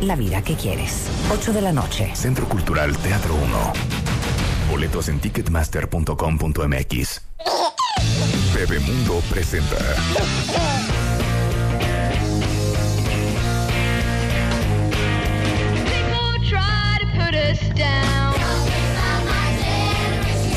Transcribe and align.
la 0.00 0.16
vida 0.16 0.42
que 0.42 0.54
quieres. 0.54 1.08
8 1.30 1.52
de 1.52 1.60
la 1.60 1.72
noche. 1.72 2.10
Centro 2.14 2.48
Cultural 2.48 2.96
Teatro 2.98 3.34
1. 3.34 3.72
Boletos 4.70 5.08
en 5.08 5.18
ticketmaster.com.mx. 5.20 7.22
Bebemundo 8.54 9.20
presenta. 9.30 9.76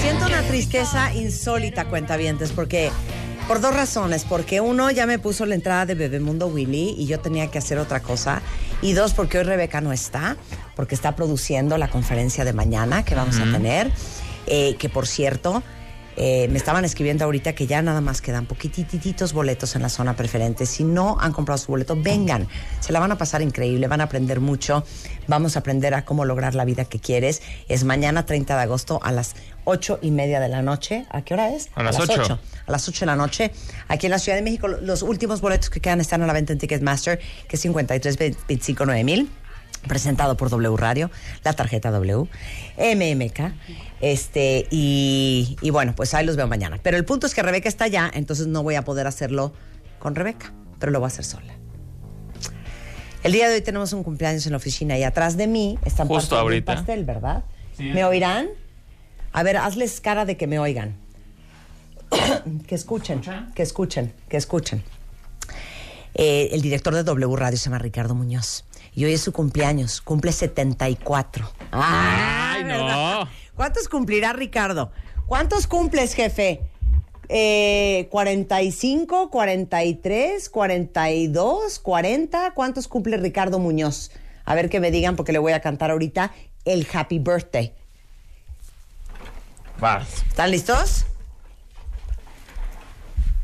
Siento 0.01 0.27
una 0.27 0.41
tristeza 0.43 1.13
insólita, 1.13 1.89
cuentavientes, 1.89 2.51
porque 2.51 2.91
por 3.47 3.61
dos 3.61 3.73
razones. 3.73 4.25
Porque 4.25 4.61
uno, 4.61 4.91
ya 4.91 5.05
me 5.05 5.19
puso 5.19 5.45
la 5.45 5.55
entrada 5.55 5.85
de 5.85 5.95
Bebemundo 5.95 6.47
Willy 6.47 6.95
y 6.97 7.07
yo 7.07 7.19
tenía 7.19 7.47
que 7.47 7.57
hacer 7.57 7.79
otra 7.79 8.01
cosa. 8.01 8.41
Y 8.81 8.93
dos, 8.93 9.13
porque 9.13 9.39
hoy 9.39 9.43
Rebeca 9.43 9.81
no 9.81 9.91
está, 9.91 10.37
porque 10.75 10.95
está 10.95 11.15
produciendo 11.15 11.77
la 11.77 11.89
conferencia 11.89 12.45
de 12.45 12.53
mañana 12.53 13.03
que 13.03 13.15
vamos 13.15 13.39
a 13.39 13.51
tener. 13.51 13.91
Eh, 14.45 14.75
que 14.77 14.87
por 14.87 15.07
cierto, 15.07 15.61
eh, 16.15 16.47
me 16.49 16.57
estaban 16.57 16.83
escribiendo 16.83 17.25
ahorita 17.25 17.53
que 17.53 17.67
ya 17.67 17.81
nada 17.83 18.01
más 18.01 18.21
quedan 18.21 18.47
poquitititos 18.47 19.33
boletos 19.33 19.75
en 19.75 19.83
la 19.83 19.89
zona 19.89 20.15
preferente. 20.15 20.65
Si 20.65 20.83
no 20.83 21.17
han 21.19 21.31
comprado 21.31 21.59
su 21.59 21.71
boleto, 21.71 21.95
vengan. 21.95 22.47
Se 22.79 22.91
la 22.91 22.99
van 22.99 23.11
a 23.11 23.17
pasar 23.17 23.43
increíble, 23.43 23.87
van 23.87 24.01
a 24.01 24.05
aprender 24.05 24.39
mucho. 24.39 24.83
Vamos 25.27 25.55
a 25.55 25.59
aprender 25.59 25.93
a 25.93 26.05
cómo 26.05 26.25
lograr 26.25 26.55
la 26.55 26.65
vida 26.65 26.85
que 26.85 26.99
quieres. 26.99 27.43
Es 27.67 27.83
mañana 27.83 28.25
30 28.25 28.55
de 28.55 28.61
agosto 28.63 28.99
a 29.03 29.11
las 29.11 29.35
ocho 29.63 29.99
y 30.01 30.09
media 30.09 30.39
de 30.39 30.49
la 30.49 30.63
noche. 30.63 31.05
¿A 31.11 31.21
qué 31.21 31.35
hora 31.35 31.53
es? 31.53 31.69
A 31.75 31.83
las 31.83 31.99
ocho. 31.99 32.39
A 32.67 32.71
las 32.71 32.87
8 32.87 32.99
de 33.01 33.05
la 33.07 33.15
noche. 33.15 33.51
Aquí 33.87 34.05
en 34.05 34.11
la 34.11 34.19
Ciudad 34.19 34.37
de 34.37 34.43
México, 34.43 34.67
los 34.67 35.01
últimos 35.01 35.41
boletos 35.41 35.69
que 35.69 35.79
quedan 35.79 36.01
están 36.01 36.21
a 36.21 36.27
la 36.27 36.33
venta 36.33 36.53
en 36.53 36.59
Ticketmaster, 36.59 37.19
que 37.47 37.55
es 37.55 37.61
53 37.61 38.17
25 38.17 38.85
9000 38.85 39.29
presentado 39.87 40.35
por 40.35 40.49
W 40.49 40.75
Radio, 40.75 41.09
la 41.43 41.53
tarjeta 41.53 41.91
W, 41.91 42.27
MMK, 42.77 43.53
este, 44.01 44.67
y, 44.69 45.55
y 45.61 45.69
bueno, 45.69 45.93
pues 45.95 46.13
ahí 46.13 46.25
los 46.25 46.35
veo 46.35 46.47
mañana. 46.47 46.79
Pero 46.81 46.97
el 46.97 47.05
punto 47.05 47.25
es 47.27 47.33
que 47.33 47.41
Rebeca 47.41 47.69
está 47.69 47.85
allá, 47.85 48.11
entonces 48.13 48.47
no 48.47 48.63
voy 48.63 48.75
a 48.75 48.83
poder 48.83 49.07
hacerlo 49.07 49.53
con 49.99 50.15
Rebeca, 50.15 50.51
pero 50.79 50.91
lo 50.91 50.99
voy 50.99 51.05
a 51.05 51.07
hacer 51.07 51.25
sola. 51.25 51.53
El 53.23 53.31
día 53.31 53.49
de 53.49 53.55
hoy 53.55 53.61
tenemos 53.61 53.93
un 53.93 54.03
cumpleaños 54.03 54.45
en 54.45 54.51
la 54.51 54.57
oficina 54.57 54.97
y 54.97 55.03
atrás 55.03 55.37
de 55.37 55.47
mí 55.47 55.77
están 55.85 56.07
Justo 56.07 56.37
ahorita. 56.37 56.75
pastel, 56.75 57.03
¿verdad? 57.03 57.43
¿Me 57.77 58.03
oirán? 58.05 58.47
A 59.31 59.43
ver, 59.43 59.57
hazles 59.57 60.01
cara 60.01 60.25
de 60.25 60.37
que 60.37 60.47
me 60.47 60.59
oigan. 60.59 60.97
que 62.67 62.75
escuchen, 62.75 63.21
que 63.53 63.63
escuchen, 63.63 64.13
que 64.29 64.37
escuchen. 64.37 64.83
Eh, 66.13 66.49
el 66.51 66.61
director 66.61 66.95
de 66.95 67.03
W 67.03 67.35
Radio 67.35 67.57
se 67.57 67.65
llama 67.65 67.79
Ricardo 67.79 68.15
Muñoz. 68.15 68.65
Y 68.93 69.05
hoy 69.05 69.13
es 69.13 69.21
su 69.21 69.31
cumpleaños. 69.31 70.01
Cumple 70.01 70.31
74. 70.31 71.51
Ay, 71.71 72.63
no. 72.63 72.69
¿verdad? 72.69 73.27
¿Cuántos 73.55 73.87
cumplirá 73.87 74.33
Ricardo? 74.33 74.91
¿Cuántos 75.27 75.67
cumples, 75.67 76.13
jefe? 76.13 76.61
Eh, 77.29 78.07
45, 78.09 79.29
43, 79.29 80.49
42, 80.49 81.79
40. 81.79 82.53
¿Cuántos 82.55 82.87
cumple 82.87 83.17
Ricardo 83.17 83.59
Muñoz? 83.59 84.11
A 84.45 84.55
ver 84.55 84.69
que 84.69 84.79
me 84.79 84.91
digan 84.91 85.15
porque 85.15 85.33
le 85.33 85.39
voy 85.39 85.51
a 85.51 85.59
cantar 85.59 85.91
ahorita 85.91 86.31
el 86.65 86.87
Happy 86.91 87.19
Birthday. 87.19 87.73
Vas. 89.79 90.23
¿Están 90.29 90.51
listos? 90.51 91.05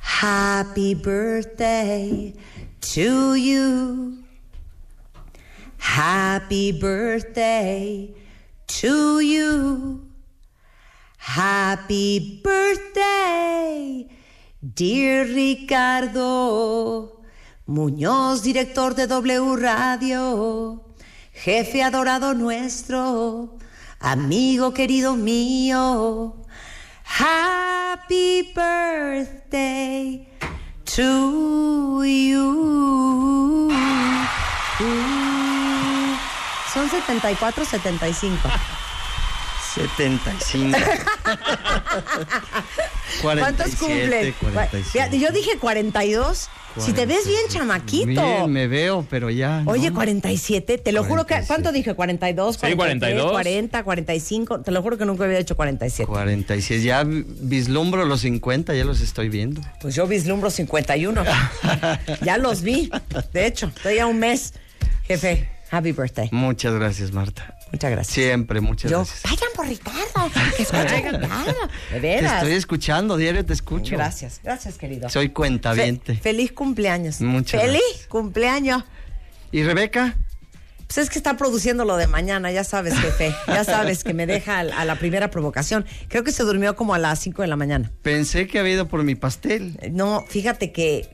Happy 0.03 0.93
birthday 0.95 2.33
to 2.81 3.35
you. 3.35 4.23
Happy 5.77 6.73
birthday 6.73 8.13
to 8.67 9.21
you. 9.21 10.05
Happy 11.17 12.41
birthday, 12.43 14.07
dear 14.61 15.23
Ricardo 15.23 17.21
Muñoz, 17.65 18.43
director 18.43 18.93
de 18.93 19.07
W 19.07 19.55
Radio, 19.55 20.83
jefe 21.31 21.81
adorado 21.81 22.33
nuestro, 22.33 23.57
amigo 23.99 24.73
querido 24.73 25.15
mío. 25.15 26.42
Happy 27.13 28.41
birthday 28.55 30.27
to 30.85 32.01
you. 32.01 33.69
Son 36.73 36.89
74, 36.89 37.51
75. 37.65 38.72
75. 39.75 40.77
¿Cuántos 43.21 43.75
47, 43.75 43.75
cumplen? 43.79 44.33
47. 44.39 44.83
Fíjate, 44.91 45.19
Yo 45.19 45.31
dije 45.31 45.57
42. 45.59 46.49
Si 46.77 46.91
te 46.91 47.05
ves 47.05 47.27
bien 47.27 47.39
47. 47.47 47.53
chamaquito. 47.53 48.05
Bien, 48.07 48.51
me 48.51 48.67
veo, 48.67 49.05
pero 49.07 49.29
ya. 49.29 49.61
¿no? 49.61 49.71
Oye, 49.71 49.91
47, 49.91 50.79
te 50.79 50.91
lo 50.91 51.03
juro 51.03 51.25
que. 51.25 51.35
47. 51.35 51.47
¿Cuánto 51.47 51.71
dije? 51.71 51.93
42, 51.93 52.55
Sí, 52.55 52.61
43, 52.61 52.99
42. 52.99 53.31
40, 53.31 53.83
45. 53.83 54.61
Te 54.61 54.71
lo 54.71 54.81
juro 54.81 54.97
que 54.97 55.05
nunca 55.05 55.25
había 55.25 55.37
hecho 55.37 55.55
47. 55.55 56.07
46. 56.07 56.83
Ya 56.83 57.03
vislumbro 57.05 58.05
los 58.05 58.21
50, 58.21 58.73
ya 58.73 58.85
los 58.85 59.01
estoy 59.01 59.29
viendo. 59.29 59.61
Pues 59.81 59.93
yo 59.93 60.07
vislumbro 60.07 60.49
51. 60.49 61.23
ya 62.23 62.37
los 62.37 62.63
vi. 62.63 62.89
De 63.33 63.45
hecho, 63.45 63.67
estoy 63.67 63.99
a 63.99 64.07
un 64.07 64.17
mes. 64.17 64.53
Jefe, 65.05 65.47
happy 65.69 65.91
birthday. 65.91 66.29
Muchas 66.31 66.73
gracias, 66.73 67.11
Marta. 67.11 67.55
Muchas 67.73 67.91
gracias. 67.91 68.13
Siempre, 68.13 68.61
muchas 68.61 68.89
Yo, 68.91 68.99
gracias. 68.99 69.23
vayan 69.23 69.49
por 69.55 69.67
Ricardo. 69.67 70.31
Que 70.55 70.63
escuchen 70.63 71.03
Ricardo. 71.21 71.53
De 71.89 71.95
Te 71.95 71.99
veras. 71.99 72.33
estoy 72.35 72.51
escuchando, 72.53 73.17
diario 73.17 73.43
te 73.43 73.51
escucho. 73.53 73.95
Gracias, 73.95 74.39
gracias, 74.43 74.77
querido. 74.77 75.09
Soy 75.09 75.27
Fe- 75.27 75.33
cuentaviente. 75.33 76.15
feliz 76.15 76.51
cumpleaños. 76.51 77.19
Muchas 77.19 77.59
Feliz 77.61 77.81
gracias. 77.89 78.07
cumpleaños. 78.07 78.83
¿Y 79.51 79.63
Rebeca? 79.63 80.15
Pues 80.87 80.97
es 80.99 81.09
que 81.09 81.17
está 81.17 81.35
produciendo 81.37 81.85
lo 81.85 81.97
de 81.97 82.05
mañana, 82.05 82.51
ya 82.51 82.63
sabes, 82.63 82.93
jefe. 82.95 83.33
Ya 83.47 83.63
sabes 83.63 84.03
que 84.03 84.13
me 84.13 84.27
deja 84.27 84.59
a 84.59 84.85
la 84.85 84.95
primera 84.99 85.31
provocación. 85.31 85.85
Creo 86.07 86.23
que 86.23 86.31
se 86.31 86.43
durmió 86.43 86.75
como 86.75 86.93
a 86.93 86.99
las 86.99 87.17
5 87.19 87.41
de 87.41 87.47
la 87.47 87.55
mañana. 87.55 87.91
Pensé 88.03 88.45
que 88.45 88.59
había 88.59 88.73
ido 88.73 88.87
por 88.87 89.03
mi 89.03 89.15
pastel. 89.15 89.79
No, 89.91 90.23
fíjate 90.29 90.71
que. 90.71 91.09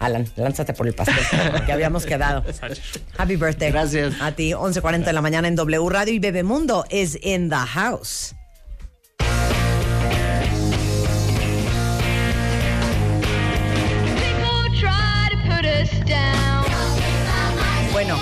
Alan, 0.00 0.26
lánzate 0.34 0.72
por 0.72 0.86
el 0.86 0.94
pastel 0.94 1.14
que 1.66 1.72
habíamos 1.72 2.06
quedado. 2.06 2.42
Happy 3.18 3.36
birthday. 3.36 3.70
Gracias. 3.70 4.14
A 4.20 4.32
ti, 4.32 4.52
11.40 4.52 5.04
de 5.04 5.12
la 5.12 5.20
mañana 5.20 5.46
en 5.46 5.56
W 5.56 5.88
Radio 5.90 6.14
y 6.14 6.18
Bebemundo 6.18 6.84
is 6.90 7.18
in 7.22 7.50
the 7.50 7.56
house. 7.56 8.34
Bueno, 17.92 18.16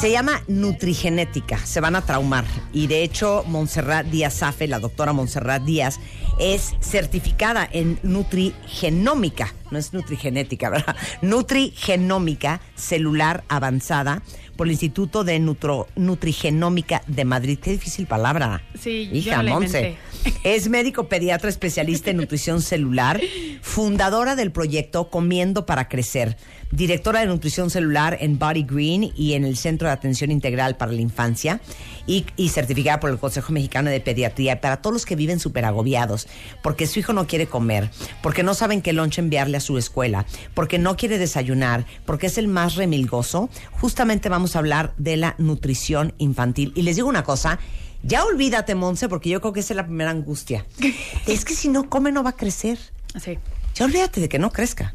se 0.00 0.10
llama 0.10 0.42
nutrigenética, 0.48 1.58
se 1.58 1.78
van 1.78 1.94
a 1.94 2.00
traumar. 2.00 2.46
Y 2.72 2.86
de 2.86 3.02
hecho, 3.02 3.44
Montserrat 3.46 4.06
Díaz 4.06 4.32
Safe, 4.32 4.66
la 4.66 4.78
doctora 4.78 5.12
Montserrat 5.12 5.62
Díaz, 5.62 6.00
es 6.38 6.72
certificada 6.80 7.68
en 7.70 8.00
nutrigenómica, 8.02 9.52
no 9.70 9.76
es 9.76 9.92
nutrigenética, 9.92 10.70
¿verdad? 10.70 10.96
Nutrigenómica 11.20 12.62
celular 12.76 13.44
avanzada 13.50 14.22
por 14.60 14.66
el 14.66 14.72
Instituto 14.72 15.24
de 15.24 15.38
Nutro- 15.40 15.86
Nutrigenómica 15.96 17.00
de 17.06 17.24
Madrid. 17.24 17.58
Qué 17.58 17.70
difícil 17.70 18.06
palabra. 18.06 18.62
Sí, 18.78 19.08
yo 19.08 19.16
Hija, 19.16 19.42
la 19.42 19.54
Monse. 19.54 19.96
Es 20.44 20.68
médico 20.68 21.04
pediatra 21.08 21.48
especialista 21.48 22.10
en 22.10 22.18
nutrición 22.18 22.60
celular, 22.60 23.18
fundadora 23.62 24.36
del 24.36 24.52
proyecto 24.52 25.08
Comiendo 25.08 25.64
para 25.64 25.88
Crecer, 25.88 26.36
directora 26.72 27.20
de 27.20 27.26
nutrición 27.26 27.70
celular 27.70 28.18
en 28.20 28.38
Body 28.38 28.64
Green 28.64 29.10
y 29.16 29.32
en 29.32 29.44
el 29.44 29.56
Centro 29.56 29.88
de 29.88 29.94
Atención 29.94 30.30
Integral 30.30 30.76
para 30.76 30.92
la 30.92 31.00
Infancia 31.00 31.62
y, 32.06 32.26
y 32.36 32.50
certificada 32.50 33.00
por 33.00 33.08
el 33.10 33.18
Consejo 33.18 33.52
Mexicano 33.54 33.88
de 33.88 34.00
Pediatría 34.00 34.60
para 34.60 34.76
todos 34.82 34.92
los 34.92 35.06
que 35.06 35.16
viven 35.16 35.40
súper 35.40 35.64
agobiados 35.64 36.28
porque 36.62 36.86
su 36.86 36.98
hijo 36.98 37.14
no 37.14 37.26
quiere 37.26 37.46
comer, 37.46 37.90
porque 38.22 38.42
no 38.42 38.52
saben 38.52 38.82
qué 38.82 38.92
lunch 38.92 39.18
enviarle 39.18 39.56
a 39.56 39.60
su 39.60 39.78
escuela, 39.78 40.26
porque 40.52 40.78
no 40.78 40.96
quiere 40.98 41.16
desayunar, 41.16 41.86
porque 42.04 42.26
es 42.26 42.36
el 42.36 42.46
más 42.48 42.74
remilgoso, 42.74 43.48
justamente 43.72 44.28
vamos 44.28 44.49
a 44.56 44.60
hablar 44.60 44.94
de 44.96 45.16
la 45.16 45.34
nutrición 45.38 46.14
infantil. 46.18 46.72
Y 46.74 46.82
les 46.82 46.96
digo 46.96 47.08
una 47.08 47.24
cosa, 47.24 47.58
ya 48.02 48.24
olvídate, 48.24 48.74
Monse, 48.74 49.08
porque 49.08 49.28
yo 49.28 49.40
creo 49.40 49.52
que 49.52 49.60
esa 49.60 49.72
es 49.74 49.76
la 49.76 49.86
primera 49.86 50.10
angustia. 50.10 50.66
Es 51.26 51.44
que 51.44 51.54
si 51.54 51.68
no 51.68 51.88
come 51.88 52.12
no 52.12 52.22
va 52.22 52.30
a 52.30 52.36
crecer. 52.36 52.78
Sí. 53.20 53.38
Ya 53.74 53.84
olvídate 53.84 54.20
de 54.20 54.28
que 54.28 54.38
no 54.38 54.50
crezca. 54.50 54.94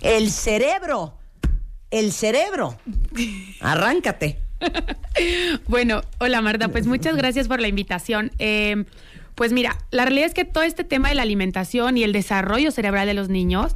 El 0.00 0.30
cerebro, 0.30 1.16
el 1.90 2.12
cerebro. 2.12 2.76
Arráncate. 3.60 4.40
Bueno, 5.66 6.02
hola 6.18 6.40
Marta, 6.40 6.68
pues 6.68 6.86
muchas 6.86 7.16
gracias 7.16 7.48
por 7.48 7.60
la 7.60 7.68
invitación. 7.68 8.30
Eh, 8.38 8.84
pues 9.34 9.52
mira, 9.52 9.78
la 9.90 10.04
realidad 10.04 10.26
es 10.26 10.34
que 10.34 10.44
todo 10.44 10.62
este 10.62 10.84
tema 10.84 11.08
de 11.08 11.14
la 11.14 11.22
alimentación 11.22 11.96
y 11.96 12.04
el 12.04 12.12
desarrollo 12.12 12.70
cerebral 12.70 13.06
de 13.06 13.14
los 13.14 13.28
niños, 13.28 13.74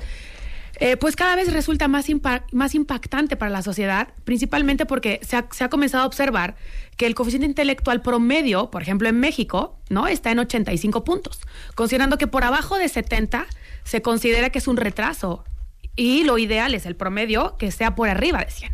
eh, 0.79 0.97
pues 0.97 1.17
cada 1.17 1.37
vez 1.37 1.53
resulta 1.53 1.89
más, 1.89 2.07
más 2.53 2.75
impactante 2.75 3.37
para 3.37 3.51
la 3.51 3.63
sociedad, 3.63 4.09
principalmente 4.25 4.87
porque 4.87 5.21
se 5.23 5.37
ha, 5.37 5.49
se 5.51 5.65
ha 5.65 5.69
comenzado 5.69 6.05
a 6.05 6.07
observar 6.07 6.57
que 6.97 7.07
el 7.07 7.15
coeficiente 7.15 7.47
intelectual 7.47 8.03
promedio, 8.03 8.71
por 8.71 8.83
ejemplo 8.83 9.09
en 9.09 9.19
México, 9.19 9.79
¿no? 9.89 10.07
está 10.07 10.31
en 10.31 10.39
85 10.41 11.05
puntos, 11.05 11.41
considerando 11.75 12.19
que 12.19 12.27
por 12.27 12.45
abajo 12.45 12.79
de 12.79 12.89
70 12.89 13.47
se 13.85 14.03
considera 14.03 14.51
que 14.51 14.59
es 14.59 14.69
un 14.69 14.77
retraso 14.77 15.45
y 15.97 16.25
lo 16.25 16.39
ideal 16.39 16.75
es 16.75 16.87
el 16.87 16.97
promedio 16.97 17.57
que 17.57 17.71
sea 17.71 17.95
por 17.95 18.09
arriba 18.09 18.45
de 18.45 18.51
100. 18.51 18.73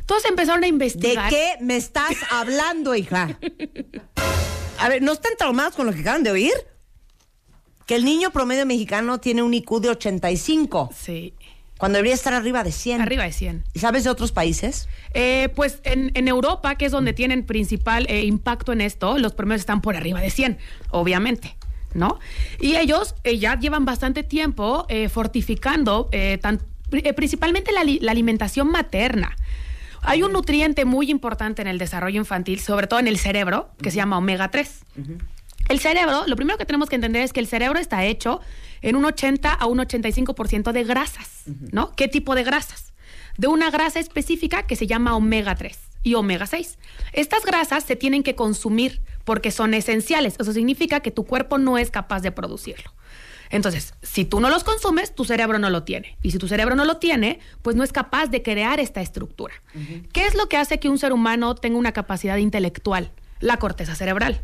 Entonces 0.00 0.30
empezaron 0.30 0.58
a 0.58 0.66
¿De 0.66 0.68
investigar. 0.68 1.30
qué 1.30 1.54
me 1.60 1.76
estás 1.76 2.14
hablando, 2.30 2.94
hija? 2.94 3.38
A 4.78 4.88
ver, 4.88 5.02
¿no 5.02 5.12
están 5.12 5.32
traumados 5.38 5.74
con 5.74 5.86
lo 5.86 5.92
que 5.92 6.00
acaban 6.00 6.22
de 6.22 6.30
oír? 6.30 6.52
Que 7.86 7.94
el 7.96 8.04
niño 8.04 8.30
promedio 8.32 8.66
mexicano 8.66 9.18
tiene 9.18 9.42
un 9.42 9.54
IQ 9.54 9.80
de 9.80 9.90
85, 9.90 10.90
Sí, 10.94 11.32
cuando 11.78 11.96
debería 11.98 12.14
estar 12.14 12.32
arriba 12.34 12.64
de 12.64 12.72
100. 12.72 13.00
arriba 13.00 13.24
de 13.24 13.32
100. 13.32 13.64
¿Y 13.74 13.78
sabes 13.78 14.02
de 14.04 14.10
otros 14.10 14.32
países? 14.32 14.88
Eh, 15.14 15.50
pues 15.54 15.78
en, 15.84 16.10
en 16.14 16.26
Europa, 16.26 16.74
que 16.76 16.86
es 16.86 16.92
donde 16.92 17.12
tienen 17.12 17.44
principal 17.44 18.06
eh, 18.08 18.24
impacto 18.24 18.72
en 18.72 18.80
esto, 18.80 19.18
los 19.18 19.34
promedios 19.34 19.60
están 19.60 19.82
por 19.82 19.94
arriba 19.94 20.20
de 20.20 20.30
100, 20.30 20.58
obviamente. 20.90 21.56
¿No? 21.94 22.18
Y 22.60 22.76
ellos 22.76 23.14
eh, 23.24 23.38
ya 23.38 23.58
llevan 23.58 23.84
bastante 23.86 24.22
tiempo 24.22 24.84
eh, 24.90 25.08
fortificando 25.08 26.10
tan- 26.42 26.60
principalmente 27.14 27.72
la 27.72 28.10
alimentación 28.10 28.68
materna. 28.70 29.34
Hay 30.02 30.22
un 30.22 30.32
nutriente 30.32 30.84
muy 30.84 31.10
importante 31.10 31.62
en 31.62 31.68
el 31.68 31.78
desarrollo 31.78 32.18
infantil, 32.20 32.60
sobre 32.60 32.86
todo 32.86 33.00
en 33.00 33.06
el 33.08 33.18
cerebro, 33.18 33.70
que 33.80 33.90
se 33.90 33.96
llama 33.96 34.18
omega 34.18 34.50
3. 34.50 34.70
El 35.68 35.80
cerebro, 35.80 36.24
lo 36.26 36.36
primero 36.36 36.58
que 36.58 36.66
tenemos 36.66 36.88
que 36.88 36.94
entender 36.94 37.22
es 37.22 37.32
que 37.32 37.40
el 37.40 37.46
cerebro 37.46 37.78
está 37.78 38.04
hecho 38.04 38.40
en 38.82 38.96
un 38.96 39.04
80 39.04 39.52
a 39.52 39.66
un 39.66 39.78
85% 39.78 40.72
de 40.72 40.84
grasas, 40.84 41.42
¿no? 41.72 41.92
¿Qué 41.92 42.08
tipo 42.08 42.34
de 42.34 42.44
grasas? 42.44 42.92
De 43.36 43.48
una 43.48 43.70
grasa 43.70 43.98
específica 43.98 44.66
que 44.66 44.76
se 44.76 44.86
llama 44.86 45.16
omega 45.16 45.54
3 45.56 45.78
y 46.02 46.14
omega 46.14 46.46
6. 46.46 46.78
Estas 47.12 47.44
grasas 47.44 47.84
se 47.84 47.96
tienen 47.96 48.22
que 48.22 48.34
consumir 48.34 49.00
porque 49.24 49.50
son 49.50 49.74
esenciales. 49.74 50.36
Eso 50.38 50.52
significa 50.52 51.00
que 51.00 51.10
tu 51.10 51.24
cuerpo 51.24 51.58
no 51.58 51.78
es 51.78 51.90
capaz 51.90 52.20
de 52.20 52.30
producirlo. 52.30 52.92
Entonces, 53.50 53.94
si 54.02 54.24
tú 54.24 54.40
no 54.40 54.50
los 54.50 54.64
consumes, 54.64 55.14
tu 55.14 55.24
cerebro 55.24 55.58
no 55.58 55.70
lo 55.70 55.82
tiene. 55.82 56.16
Y 56.22 56.30
si 56.30 56.38
tu 56.38 56.48
cerebro 56.48 56.74
no 56.74 56.84
lo 56.84 56.96
tiene, 56.96 57.40
pues 57.62 57.76
no 57.76 57.84
es 57.84 57.92
capaz 57.92 58.28
de 58.28 58.42
crear 58.42 58.80
esta 58.80 59.00
estructura. 59.00 59.54
¿Qué 60.12 60.26
es 60.26 60.34
lo 60.34 60.48
que 60.48 60.56
hace 60.56 60.78
que 60.78 60.88
un 60.88 60.98
ser 60.98 61.12
humano 61.12 61.54
tenga 61.54 61.78
una 61.78 61.92
capacidad 61.92 62.36
intelectual? 62.36 63.10
La 63.40 63.58
corteza 63.58 63.94
cerebral. 63.94 64.40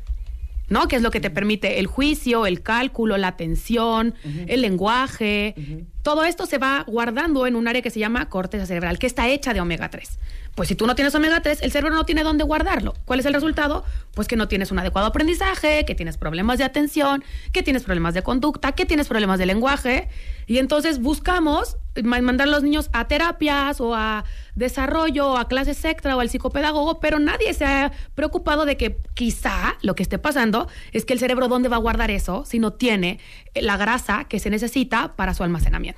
¿No? 0.73 0.89
Que 0.89 0.97
es 0.97 1.03
lo 1.03 1.11
que 1.11 1.21
te 1.21 1.31
permite 1.31 1.79
el 1.79 1.87
juicio, 1.87 2.47
el 2.47 2.63
cálculo, 2.63 3.17
la 3.19 3.29
atención, 3.29 4.15
el 4.47 4.63
lenguaje. 4.63 5.55
Todo 6.03 6.25
esto 6.25 6.47
se 6.47 6.59
va 6.59 6.85
guardando 6.87 7.47
en 7.47 7.55
un 7.57 7.69
área 7.69 7.81
que 7.83 7.91
se 7.91 8.01
llama 8.01 8.29
corteza 8.29 8.67
cerebral, 8.67 8.99
que 8.99 9.07
está 9.07 9.29
hecha 9.29 9.55
de 9.55 9.61
omega 9.61 9.89
3. 9.89 10.19
Pues 10.55 10.69
si 10.69 10.75
tú 10.75 10.87
no 10.87 10.95
tienes 10.95 11.15
omega 11.15 11.41
3, 11.41 11.63
el 11.63 11.73
cerebro 11.73 11.95
no 11.95 12.05
tiene 12.05 12.25
dónde 12.25 12.45
guardarlo. 12.45 12.93
¿Cuál 13.07 13.21
es 13.21 13.27
el 13.27 13.33
resultado? 13.33 13.85
Pues 14.15 14.29
que 14.29 14.37
no 14.37 14.49
tienes 14.49 14.71
un 14.71 14.79
adecuado 14.79 15.07
aprendizaje, 15.07 15.85
que 15.87 15.95
tienes 15.95 16.19
problemas 16.19 16.59
de 16.59 16.65
atención, 16.65 17.25
que 17.53 17.63
tienes 17.63 17.85
problemas 17.85 18.13
de 18.13 18.23
conducta, 18.23 18.73
que 18.73 18.85
tienes 18.85 19.09
problemas 19.09 19.39
de 19.39 19.47
lenguaje. 19.47 20.09
Y 20.47 20.59
entonces 20.59 21.01
buscamos 21.01 21.77
ma- 22.03 22.21
mandar 22.21 22.49
a 22.49 22.51
los 22.51 22.63
niños 22.63 22.91
a 22.93 23.09
terapias 23.09 23.81
o 23.81 23.95
a 23.95 24.25
desarrollo 24.55 25.29
o 25.31 25.37
a 25.39 25.49
clases 25.49 25.83
extra 25.87 26.17
o 26.17 26.21
al 26.21 26.29
psicopedagogo, 26.29 27.01
pero 27.01 27.19
nadie 27.19 27.55
se 27.55 27.65
ha 27.65 27.93
preocupado 28.15 28.67
de 28.67 28.77
que 28.77 28.99
quizá 29.15 29.77
lo 29.81 29.95
que 29.95 30.03
esté 30.03 30.19
pasando 30.19 30.69
es 30.93 31.07
que 31.07 31.15
el 31.15 31.19
cerebro 31.19 31.49
dónde 31.49 31.71
va 31.71 31.77
a 31.77 31.81
guardar 31.81 32.11
eso 32.11 32.45
si 32.45 32.59
no 32.59 32.75
tiene 32.75 33.19
eh, 33.55 33.63
la 33.63 33.79
grasa 33.79 34.25
que 34.25 34.39
se 34.39 34.51
necesita 34.51 35.17
para 35.17 35.33
su 35.33 35.43
almacenamiento. 35.45 35.92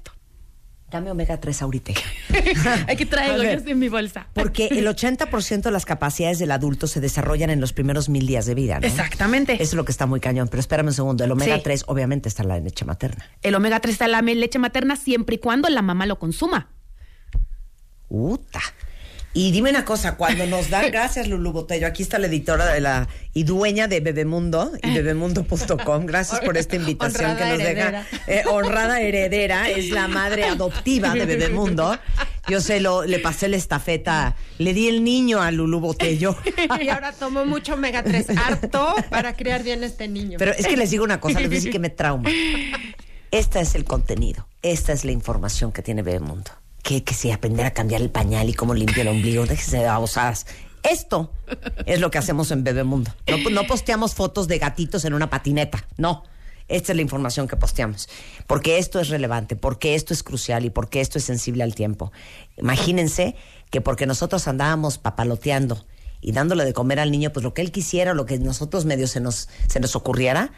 Dame 0.94 1.11
omega 1.11 1.41
3 1.41 1.62
ahorita. 1.62 1.93
Aquí 2.88 3.05
traigo 3.05 3.43
yo 3.43 3.50
en 3.50 3.79
mi 3.81 3.88
bolsa. 3.88 4.29
Porque 4.32 4.69
el 4.69 4.87
80% 4.87 5.62
de 5.62 5.70
las 5.73 5.85
capacidades 5.87 6.38
del 6.38 6.52
adulto 6.52 6.87
se 6.87 7.00
desarrollan 7.00 7.50
en 7.50 7.61
los 7.61 7.73
primeros 7.73 8.08
mil 8.08 8.29
días 8.29 8.46
de 8.46 8.55
vida, 8.55 8.79
¿no? 8.79 8.87
Exactamente. 8.87 9.55
Eso 9.55 9.62
es 9.64 9.75
lo 9.75 9.85
que 9.85 9.91
está 9.91 10.06
muy 10.06 10.20
cañón. 10.20 10.46
Pero 10.46 10.61
espérame 10.61 10.87
un 10.87 10.93
segundo. 10.93 11.25
El 11.25 11.32
omega 11.32 11.56
Sí. 11.56 11.62
3 11.64 11.85
obviamente 11.88 12.29
está 12.29 12.44
en 12.44 12.49
la 12.50 12.61
leche 12.61 12.85
materna. 12.85 13.29
El 13.43 13.56
omega 13.56 13.81
3 13.81 13.93
está 13.93 14.05
en 14.05 14.12
la 14.12 14.23
leche 14.23 14.61
materna 14.61 14.94
siempre 14.94 15.35
y 15.35 15.38
cuando 15.38 15.69
la 15.69 15.82
mamá 15.82 16.06
lo 16.06 16.20
consuma. 16.20 16.69
Uta. 18.08 18.61
Y 19.37 19.51
dime 19.51 19.71
una 19.71 19.85
cosa, 19.85 20.17
cuando 20.17 20.47
nos 20.47 20.71
dan, 20.71 20.91
gracias 20.93 21.27
Lulu 21.27 21.51
Botello, 21.51 21.89
aquí 21.89 22.05
está 22.05 22.19
la 22.21 22.29
editora 22.29 22.73
de 22.73 22.81
la 22.81 23.09
y 23.35 23.43
dueña 23.43 23.89
de 23.89 23.99
Bebemundo 23.99 24.71
y 24.81 24.95
bebemundo.com, 24.95 26.07
gracias 26.07 26.41
por 26.41 26.57
esta 26.57 26.77
invitación 26.77 27.33
Honrada 27.33 27.39
que 27.51 27.53
nos 27.53 27.61
heredera. 27.61 28.07
deja. 28.11 28.25
Eh, 28.29 28.45
honrada 28.49 29.01
heredera, 29.01 29.69
es 29.69 29.91
la 29.91 30.07
madre 30.07 30.45
adoptiva 30.45 31.13
de 31.15 31.27
Bebemundo. 31.27 31.99
Yo 32.47 32.61
se 32.61 32.79
lo, 32.79 33.05
le 33.05 33.19
pasé 33.19 33.49
la 33.49 33.57
estafeta, 33.57 34.37
le 34.59 34.73
di 34.73 34.87
el 34.87 35.03
niño 35.03 35.43
a 35.43 35.51
Lulu 35.51 35.81
Botello. 35.81 36.37
Y 36.81 36.89
ahora 36.89 37.13
tomo 37.13 37.45
mucho 37.45 37.75
omega 37.75 38.05
3, 38.05 38.27
harto 38.37 38.95
para 39.11 39.35
criar 39.35 39.65
bien 39.65 39.83
este 39.83 40.07
niño. 40.07 40.39
Pero 40.39 40.53
es 40.53 40.67
que 40.67 40.77
les 40.77 40.91
digo 40.91 41.03
una 41.03 41.19
cosa, 41.21 41.41
les 41.41 41.49
voy 41.49 41.57
a 41.57 41.59
decir 41.59 41.73
que 41.73 41.79
me 41.81 41.91
trauma. 41.91 42.31
Este 43.33 43.59
es 43.61 43.75
el 43.75 43.85
contenido, 43.85 44.47
esta 44.63 44.93
es 44.93 45.05
la 45.05 45.11
información 45.11 45.73
que 45.73 45.83
tiene 45.83 46.03
Bebemundo. 46.03 46.53
Que, 46.85 47.03
que 47.03 47.15
si 47.15 47.33
aprender 47.33 47.67
a 47.67 47.73
cambiar 47.73 48.01
el 48.03 48.11
pañal 48.11 48.49
y 48.49 48.55
cómo 48.55 48.75
limpia 48.75 49.03
el 49.03 49.09
ombligo, 49.09 49.47
déjese 49.47 49.79
de 49.79 49.87
babosadas. 49.87 50.47
Esto 50.85 51.33
es 51.87 51.99
lo 51.99 52.11
que 52.11 52.19
hacemos 52.19 52.51
en 52.51 52.63
Bebemundo. 52.63 53.11
No, 53.27 53.51
no 53.51 53.67
posteamos 53.67 54.15
fotos 54.15 54.47
de 54.47 54.59
gatitos 54.59 55.05
en 55.05 55.15
una 55.15 55.31
patineta, 55.31 55.89
no. 55.97 56.25
Esta 56.69 56.93
es 56.93 56.97
la 56.97 57.03
información 57.03 57.49
que 57.49 57.57
posteamos. 57.57 58.09
Porque 58.47 58.79
esto 58.79 59.01
es 59.01 59.09
relevante, 59.09 59.57
porque 59.57 59.95
esto 59.95 60.15
es 60.15 60.23
crucial 60.23 60.65
y 60.65 60.71
porque 60.71 61.01
esto 61.01 61.19
es 61.19 61.25
sensible 61.25 61.63
al 61.63 61.75
tiempo. 61.75 62.13
Imagínense 62.57 63.35
que 63.70 63.81
porque 63.81 64.06
nosotros 64.06 64.47
andábamos 64.47 64.99
papaloteando 64.99 65.85
y 66.20 66.32
dándole 66.32 66.65
de 66.65 66.73
comer 66.73 67.01
al 67.01 67.11
niño, 67.11 67.32
pues 67.32 67.44
lo 67.44 67.53
que 67.53 67.61
él 67.61 67.70
quisiera, 67.70 68.15
lo 68.15 68.25
que 68.25 68.39
nosotros 68.39 68.87
medio 68.87 69.06
se 69.06 69.20
nos, 69.20 69.49
se 69.69 69.81
nos 69.81 69.94
ocurriera, 69.94 70.53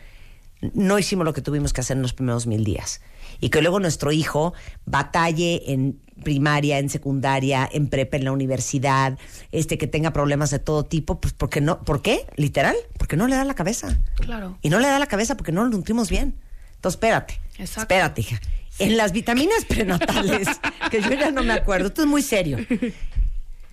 no 0.60 0.98
hicimos 0.98 1.24
lo 1.24 1.32
que 1.32 1.42
tuvimos 1.42 1.72
que 1.72 1.80
hacer 1.80 1.96
en 1.96 2.02
los 2.02 2.12
primeros 2.12 2.46
mil 2.46 2.62
días. 2.62 3.00
Y 3.40 3.50
que 3.50 3.60
luego 3.60 3.80
nuestro 3.80 4.12
hijo 4.12 4.54
batalle 4.84 5.72
en 5.72 6.00
primaria, 6.26 6.80
en 6.80 6.90
secundaria, 6.90 7.68
en 7.72 7.86
prepa, 7.86 8.16
en 8.16 8.24
la 8.24 8.32
universidad, 8.32 9.16
este 9.52 9.78
que 9.78 9.86
tenga 9.86 10.10
problemas 10.12 10.50
de 10.50 10.58
todo 10.58 10.84
tipo, 10.84 11.20
pues 11.20 11.32
porque 11.32 11.60
no, 11.60 11.78
¿por 11.84 12.02
qué? 12.02 12.26
Literal, 12.34 12.74
porque 12.98 13.16
no 13.16 13.28
le 13.28 13.36
da 13.36 13.44
la 13.44 13.54
cabeza. 13.54 13.96
Claro. 14.16 14.58
Y 14.60 14.68
no 14.70 14.80
le 14.80 14.88
da 14.88 14.98
la 14.98 15.06
cabeza 15.06 15.36
porque 15.36 15.52
no 15.52 15.62
lo 15.62 15.70
nutrimos 15.70 16.10
bien. 16.10 16.34
Entonces, 16.74 16.96
espérate. 16.96 17.40
Exacto. 17.58 17.82
Espérate, 17.82 18.20
hija. 18.22 18.40
En 18.80 18.96
las 18.96 19.12
vitaminas 19.12 19.64
prenatales, 19.66 20.48
que 20.90 21.00
yo 21.00 21.10
ya 21.12 21.30
no 21.30 21.44
me 21.44 21.52
acuerdo, 21.52 21.86
esto 21.86 22.02
es 22.02 22.08
muy 22.08 22.22
serio. 22.22 22.58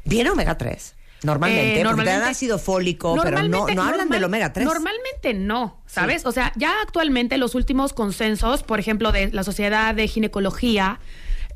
¿Viene 0.06 0.30
omega 0.30 0.56
3? 0.56 0.94
Normalmente, 1.24 1.80
Eh, 1.82 1.84
porque 1.86 2.04
te 2.04 2.10
dan 2.10 2.24
ácido 2.24 2.60
fólico, 2.60 3.16
pero 3.24 3.38
no, 3.38 3.48
Normalmente- 3.48 3.76
no 3.76 3.82
hablan 3.82 3.98
normal- 4.02 4.16
del 4.20 4.24
omega 4.26 4.54
3. 4.54 4.66
Normalmente 4.66 5.34
no, 5.34 5.82
¿sabes? 5.88 6.26
O 6.28 6.32
sea, 6.32 6.52
ya 6.56 6.74
actualmente 6.84 7.38
los 7.40 7.56
últimos 7.56 7.94
consensos, 7.94 8.62
por 8.62 8.80
ejemplo, 8.80 9.12
de 9.12 9.32
la 9.32 9.44
Sociedad 9.44 9.96
de 9.96 10.08
Ginecología 10.08 11.00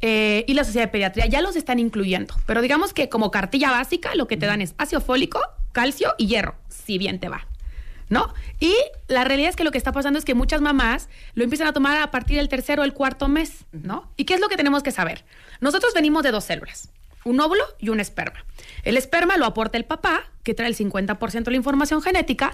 eh, 0.02 0.46
y 0.48 0.54
la 0.54 0.64
Sociedad 0.64 0.86
de 0.86 0.92
Pediatría, 0.92 1.26
ya 1.26 1.42
los 1.42 1.56
están 1.56 1.80
incluyendo. 1.80 2.36
Pero 2.46 2.62
digamos 2.62 2.94
que 2.94 3.10
como 3.10 3.32
cartilla 3.32 3.72
básica, 3.72 4.16
lo 4.16 4.28
que 4.28 4.38
te 4.38 4.46
dan 4.46 4.62
es 4.62 4.76
ácido 4.78 5.02
fólico, 5.02 5.40
calcio 5.72 6.14
y 6.18 6.28
hierro, 6.28 6.56
si 6.70 6.98
bien 6.98 7.20
te 7.20 7.30
va. 7.30 7.48
¿No? 8.10 8.34
Y 8.62 8.74
la 9.10 9.26
realidad 9.26 9.50
es 9.50 9.58
que 9.58 9.66
lo 9.66 9.72
que 9.72 9.78
está 9.78 9.92
pasando 9.92 10.18
es 10.18 10.24
que 10.24 10.34
muchas 10.34 10.62
mamás 10.62 11.10
lo 11.34 11.44
empiezan 11.44 11.68
a 11.68 11.74
tomar 11.74 12.02
a 12.02 12.10
partir 12.10 12.38
del 12.38 12.48
tercero 12.48 12.82
o 12.82 12.86
el 12.86 12.94
cuarto 12.94 13.28
mes, 13.28 13.66
¿no? 13.74 14.10
¿Y 14.16 14.24
qué 14.24 14.34
es 14.34 14.40
lo 14.40 14.48
que 14.48 14.56
tenemos 14.56 14.82
que 14.82 14.92
saber? 14.92 15.26
Nosotros 15.60 15.94
venimos 15.94 16.24
de 16.24 16.32
dos 16.32 16.46
células, 16.46 16.90
un 17.26 17.42
óvulo 17.42 17.66
y 17.80 17.90
un 17.90 18.00
esperma. 18.00 18.46
El 18.84 18.96
esperma 18.96 19.36
lo 19.36 19.46
aporta 19.46 19.78
el 19.78 19.84
papá, 19.84 20.24
que 20.44 20.54
trae 20.54 20.70
el 20.70 20.78
50% 20.78 21.44
de 21.44 21.52
la 21.52 21.58
información 21.58 22.02
genética, 22.02 22.54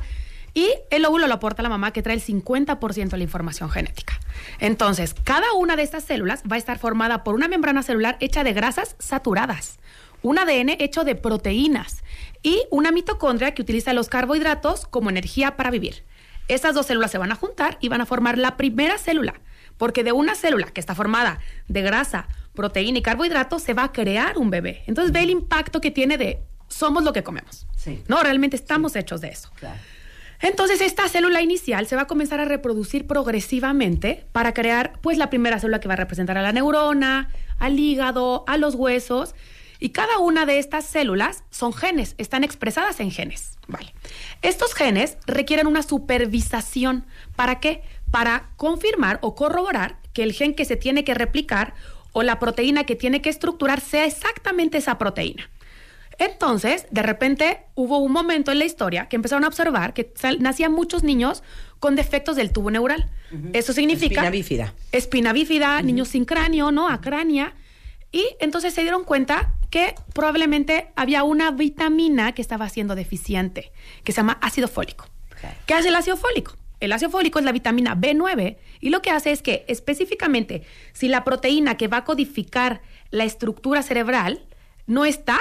y 0.54 0.72
el 0.92 1.06
óvulo 1.06 1.28
lo 1.28 1.34
aporta 1.34 1.64
la 1.64 1.70
mamá, 1.70 1.92
que 1.92 2.04
trae 2.04 2.16
el 2.16 2.24
50% 2.24 3.10
de 3.10 3.18
la 3.18 3.24
información 3.24 3.70
genética. 3.70 4.20
Entonces, 4.60 5.16
cada 5.24 5.52
una 5.54 5.76
de 5.76 5.84
estas 5.84 6.04
células 6.04 6.44
va 6.50 6.56
a 6.56 6.60
estar 6.60 6.78
formada 6.78 7.24
por 7.24 7.36
una 7.36 7.48
membrana 7.48 7.84
celular 7.84 8.18
hecha 8.20 8.44
de 8.44 8.54
grasas 8.54 8.96
saturadas, 9.00 9.80
un 10.22 10.38
ADN 10.38 10.70
hecho 10.80 11.04
de 11.04 11.16
proteínas 11.16 12.04
y 12.44 12.62
una 12.70 12.92
mitocondria 12.92 13.54
que 13.54 13.62
utiliza 13.62 13.94
los 13.94 14.10
carbohidratos 14.10 14.86
como 14.86 15.10
energía 15.10 15.56
para 15.56 15.72
vivir. 15.72 16.04
Estas 16.48 16.76
dos 16.76 16.86
células 16.86 17.12
se 17.12 17.18
van 17.18 17.32
a 17.32 17.36
juntar 17.36 17.78
y 17.80 17.90
van 17.90 18.02
a 18.02 18.06
formar 18.06 18.38
la 18.38 18.58
primera 18.58 18.98
célula. 18.98 19.36
Porque 19.78 20.04
de 20.04 20.12
una 20.12 20.36
célula 20.36 20.68
que 20.68 20.80
está 20.80 20.94
formada 20.94 21.40
de 21.68 21.82
grasa, 21.82 22.28
proteína 22.54 23.00
y 23.00 23.02
carbohidratos 23.02 23.64
se 23.64 23.74
va 23.74 23.86
a 23.86 23.92
crear 23.92 24.38
un 24.38 24.52
bebé. 24.52 24.84
Entonces 24.86 25.12
ve 25.12 25.24
el 25.24 25.32
impacto 25.32 25.82
que 25.82 25.90
tiene 25.90 26.18
de 26.18 26.40
somos 26.68 27.04
lo 27.04 27.12
que 27.12 27.24
comemos. 27.24 27.66
Sí. 27.76 28.04
No, 28.08 28.22
realmente 28.22 28.56
estamos 28.56 28.96
hechos 28.96 29.22
de 29.22 29.30
eso. 29.30 29.50
Claro. 29.56 29.80
Entonces 30.44 30.82
esta 30.82 31.08
célula 31.08 31.42
inicial 31.42 31.88
se 31.88 31.96
va 31.96 32.02
a 32.02 32.08
comenzar 32.08 32.42
a 32.42 32.46
reproducir 32.46 33.08
progresivamente 33.08 34.26
para 34.34 34.54
crear 34.54 35.00
pues 35.00 35.18
la 35.18 35.30
primera 35.30 35.58
célula 35.58 35.80
que 35.80 35.88
va 35.88 35.94
a 35.94 35.98
representar 35.98 36.38
a 36.38 36.42
la 36.42 36.52
neurona, 36.52 37.30
al 37.60 37.80
hígado, 37.80 38.44
a 38.46 38.58
los 38.58 38.76
huesos 38.76 39.36
y 39.80 39.92
cada 39.92 40.18
una 40.18 40.46
de 40.46 40.60
estas 40.60 40.84
células 40.84 41.46
son 41.50 41.72
genes, 41.72 42.16
están 42.18 42.44
expresadas 42.44 43.00
en 43.00 43.12
genes. 43.12 43.58
Estos 44.42 44.74
genes 44.74 45.18
requieren 45.26 45.66
una 45.66 45.82
supervisación. 45.82 47.06
¿Para 47.38 47.62
qué? 47.62 47.82
Para 48.12 48.50
confirmar 48.58 49.20
o 49.22 49.36
corroborar 49.36 49.98
que 50.12 50.24
el 50.24 50.34
gen 50.34 50.56
que 50.56 50.66
se 50.66 50.76
tiene 50.76 51.06
que 51.06 51.14
replicar 51.14 51.74
o 52.12 52.22
la 52.22 52.40
proteína 52.40 52.84
que 52.84 52.98
tiene 52.98 53.22
que 53.22 53.30
estructurar 53.30 53.80
sea 53.80 54.06
exactamente 54.06 54.78
esa 54.78 54.98
proteína. 54.98 55.50
Entonces, 56.18 56.86
de 56.92 57.02
repente 57.02 57.62
hubo 57.76 57.98
un 57.98 58.12
momento 58.12 58.52
en 58.52 58.60
la 58.60 58.66
historia 58.66 59.08
que 59.08 59.16
empezaron 59.16 59.44
a 59.44 59.48
observar 59.48 59.94
que 59.94 60.14
nacían 60.40 60.72
muchos 60.72 61.04
niños 61.04 61.44
con 61.80 61.96
defectos 61.96 62.36
del 62.36 62.52
tubo 62.52 62.72
neural. 62.72 63.10
Eso 63.54 63.74
significa... 63.74 64.22
Espina 64.22 64.30
bífida. 64.30 64.74
Espina 64.92 65.34
bífida, 65.34 65.82
niños 65.82 66.10
sin 66.10 66.26
cráneo, 66.26 66.72
¿no? 66.72 66.88
Acrania. 66.88 67.56
Y 68.12 68.24
entonces 68.40 68.74
se 68.74 68.82
dieron 68.82 69.04
cuenta 69.04 69.56
que 69.72 69.96
probablemente 70.14 70.92
había 70.96 71.24
una 71.24 71.50
vitamina 71.50 72.34
que 72.34 72.44
estaba 72.44 72.70
siendo 72.70 72.94
deficiente, 72.94 73.72
que 74.04 74.12
se 74.12 74.18
llama 74.18 74.38
ácido 74.42 74.68
fólico. 74.68 75.08
¿Qué 75.66 75.74
hace 75.74 75.90
el 75.90 75.96
ácido 75.96 76.16
fólico? 76.16 76.56
El 76.80 76.92
ácido 76.92 77.10
fólico 77.10 77.40
es 77.40 77.46
la 77.46 77.52
vitamina 77.52 77.96
B9 77.96 78.58
y 78.82 78.90
lo 78.90 79.02
que 79.02 79.10
hace 79.10 79.32
es 79.32 79.42
que 79.42 79.66
específicamente 79.68 80.64
si 80.92 81.08
la 81.08 81.24
proteína 81.24 81.76
que 81.76 81.88
va 81.88 81.98
a 81.98 82.04
codificar 82.04 82.82
la 83.10 83.24
estructura 83.24 83.82
cerebral 83.84 84.46
no 84.86 85.06
está, 85.06 85.40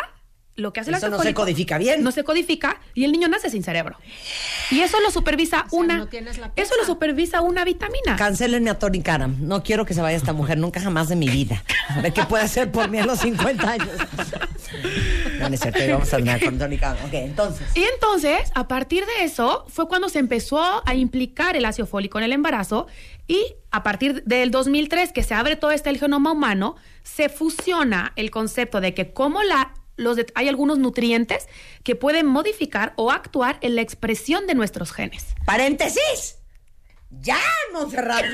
lo 0.54 0.72
que 0.72 0.80
hace 0.80 0.90
Eso 0.90 0.98
ácido 0.98 1.16
no 1.16 1.22
se 1.22 1.34
codifica 1.34 1.78
bien. 1.78 2.02
No 2.02 2.12
se 2.12 2.24
codifica 2.24 2.80
y 2.94 3.04
el 3.04 3.12
niño 3.12 3.28
nace 3.28 3.48
sin 3.48 3.62
cerebro. 3.62 3.96
Y 4.70 4.80
eso 4.80 5.00
lo 5.00 5.10
supervisa 5.10 5.64
O 5.66 5.70
sea, 5.70 5.78
una 5.78 5.98
no 5.98 6.08
tienes 6.08 6.38
la 6.38 6.52
eso 6.56 6.74
lo 6.76 6.84
supervisa 6.84 7.40
una 7.40 7.64
vitamina. 7.64 8.16
Cancélenme 8.16 8.70
a 8.70 8.78
Tony 8.78 9.00
Karam. 9.00 9.36
No 9.40 9.62
quiero 9.62 9.86
que 9.86 9.94
se 9.94 10.02
vaya 10.02 10.16
esta 10.16 10.32
mujer 10.32 10.58
nunca 10.58 10.80
jamás 10.80 11.08
de 11.08 11.16
mi 11.16 11.28
vida. 11.28 11.62
A 11.88 12.00
ver 12.00 12.12
qué 12.12 12.24
puede 12.24 12.44
hacer 12.44 12.70
por 12.70 12.88
mí 12.88 12.98
a 12.98 13.06
los 13.06 13.20
50 13.20 13.70
años. 13.70 13.88
No, 15.40 15.48
no 15.48 15.54
es 15.54 15.60
cierto, 15.60 15.80
vamos 15.90 16.12
a 16.12 16.16
andar 16.16 16.44
con 16.44 16.58
Tony 16.58 16.78
Karam. 16.78 17.04
Ok, 17.06 17.14
entonces. 17.14 17.66
Y 17.74 17.82
entonces, 17.82 18.50
a 18.54 18.68
partir 18.68 19.04
de 19.06 19.24
eso, 19.24 19.64
fue 19.68 19.88
cuando 19.88 20.08
se 20.08 20.18
empezó 20.18 20.82
a 20.86 20.94
implicar 20.94 21.56
el 21.56 21.64
ácido 21.64 21.86
fólico 21.86 22.18
en 22.18 22.24
el 22.24 22.32
embarazo 22.32 22.86
y 23.26 23.54
a 23.70 23.82
partir 23.82 24.22
del 24.24 24.50
2003, 24.50 25.12
que 25.12 25.22
se 25.22 25.34
abre 25.34 25.56
todo 25.56 25.70
este 25.70 25.90
el 25.90 25.98
genoma 25.98 26.32
humano, 26.32 26.76
se 27.02 27.28
fusiona 27.28 28.12
el 28.16 28.30
concepto 28.30 28.80
de 28.80 28.94
que 28.94 29.12
como 29.12 29.42
la, 29.42 29.72
los 29.96 30.16
de- 30.16 30.26
hay 30.34 30.48
algunos 30.48 30.78
nutrientes 30.78 31.46
que 31.84 31.94
pueden 31.96 32.26
modificar 32.26 32.92
o 32.96 33.10
actuar 33.10 33.58
en 33.60 33.76
la 33.76 33.82
expresión 33.82 34.46
de 34.46 34.54
nuestros 34.54 34.92
genes. 34.92 35.26
¡Paréntesis! 35.46 36.38
¡Ya, 37.20 37.38
Montserrat! 37.72 38.24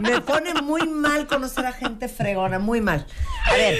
Me 0.00 0.20
pone 0.20 0.54
muy 0.62 0.86
mal 0.86 1.26
conocer 1.26 1.66
a 1.66 1.72
gente 1.72 2.08
fregona, 2.08 2.58
muy 2.58 2.80
mal. 2.80 3.06
A 3.46 3.54
ver, 3.54 3.76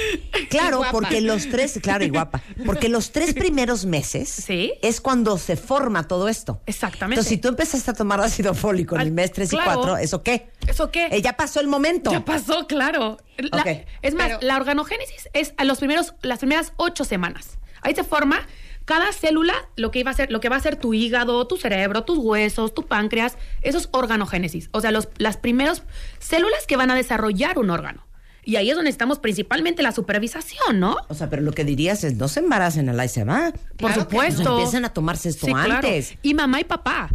claro, 0.51 0.83
porque 0.91 1.21
los 1.21 1.49
tres, 1.49 1.79
claro, 1.83 2.05
y 2.05 2.09
guapa, 2.11 2.43
porque 2.67 2.89
los 2.89 3.13
tres 3.13 3.35
primeros 3.35 3.85
meses 3.85 4.29
Sí. 4.29 4.73
es 4.83 5.01
cuando 5.01 5.39
se 5.39 5.57
forma 5.57 6.09
todo 6.09 6.29
esto. 6.29 6.61
Exactamente. 6.67 7.15
Entonces, 7.21 7.29
si 7.29 7.39
tú 7.39 7.49
empezaste 7.49 7.91
a 7.91 7.95
tomar 7.95 8.21
ácido 8.21 8.55
fólico 8.55 8.95
en 8.97 9.03
el 9.03 9.13
mes 9.13 9.33
3 9.33 9.53
y 9.53 9.57
claro. 9.57 9.75
4, 9.83 9.97
¿eso 9.99 10.23
qué? 10.23 10.49
¿Eso 10.67 10.91
qué? 10.91 11.07
Eh, 11.13 11.23
ya 11.23 11.35
pasó 11.35 11.61
el 11.61 11.69
momento. 11.69 12.11
Ya 12.11 12.25
pasó, 12.25 12.67
claro. 12.67 13.19
La- 13.39 13.61
Ok. 13.63 13.87
Es 14.03 14.15
más, 14.15 14.27
Pero- 14.29 14.39
la 14.43 14.57
organogénesis 14.57 15.29
es 15.33 15.55
a 15.57 15.65
los 15.65 15.79
primeros, 15.79 16.15
las 16.23 16.39
primeras 16.39 16.73
ocho 16.77 17.05
semanas. 17.05 17.59
Ahí 17.83 17.95
se 17.95 18.05
forma 18.05 18.47
cada 18.85 19.13
célula, 19.13 19.55
lo 19.77 19.91
que 19.91 20.01
iba 20.01 20.11
a 20.11 20.15
ser, 20.15 20.31
lo 20.33 20.41
que 20.41 20.49
va 20.49 20.57
a 20.57 20.61
ser 20.61 20.77
tu 20.77 20.95
hígado, 20.95 21.47
tu 21.47 21.57
cerebro, 21.57 22.03
tus 22.05 22.19
huesos, 22.19 22.75
tu 22.75 22.87
páncreas, 22.87 23.37
eso 23.63 23.79
es 23.79 23.89
organogénesis. 23.93 24.69
O 24.73 24.81
sea, 24.81 24.91
los, 24.91 25.09
las 25.19 25.37
primeras 25.37 25.83
células 26.19 26.67
que 26.67 26.77
van 26.77 26.91
a 26.91 26.95
desarrollar 26.95 27.59
un 27.59 27.71
órgano. 27.71 28.07
Y 28.45 28.57
ahí 28.57 28.71
es 28.71 28.75
donde 28.77 28.91
estamos 28.91 29.21
principalmente 29.21 29.85
la 29.85 29.93
supervisación, 29.93 30.81
¿no? 30.81 30.97
O 31.09 31.15
sea, 31.15 31.31
pero 31.31 31.43
lo 31.43 31.53
que 31.53 31.65
dirías 31.65 32.03
es, 32.03 32.17
no 32.17 32.27
se 32.27 32.41
embaracen 32.41 32.89
al 32.89 32.99
ahí 32.99 33.09
se 33.09 33.23
va. 33.23 33.53
Por 33.53 33.93
Claro 33.93 34.01
supuesto. 34.03 34.43
no. 34.43 34.59
Empiecen 34.59 34.85
a 34.85 34.93
tomarse 34.93 35.29
esto 35.29 35.47
Sí, 35.47 35.53
claro. 35.53 35.75
antes. 35.75 36.15
Y 36.23 36.35
mamá 36.35 36.61
y 36.61 36.65
papá. 36.65 37.11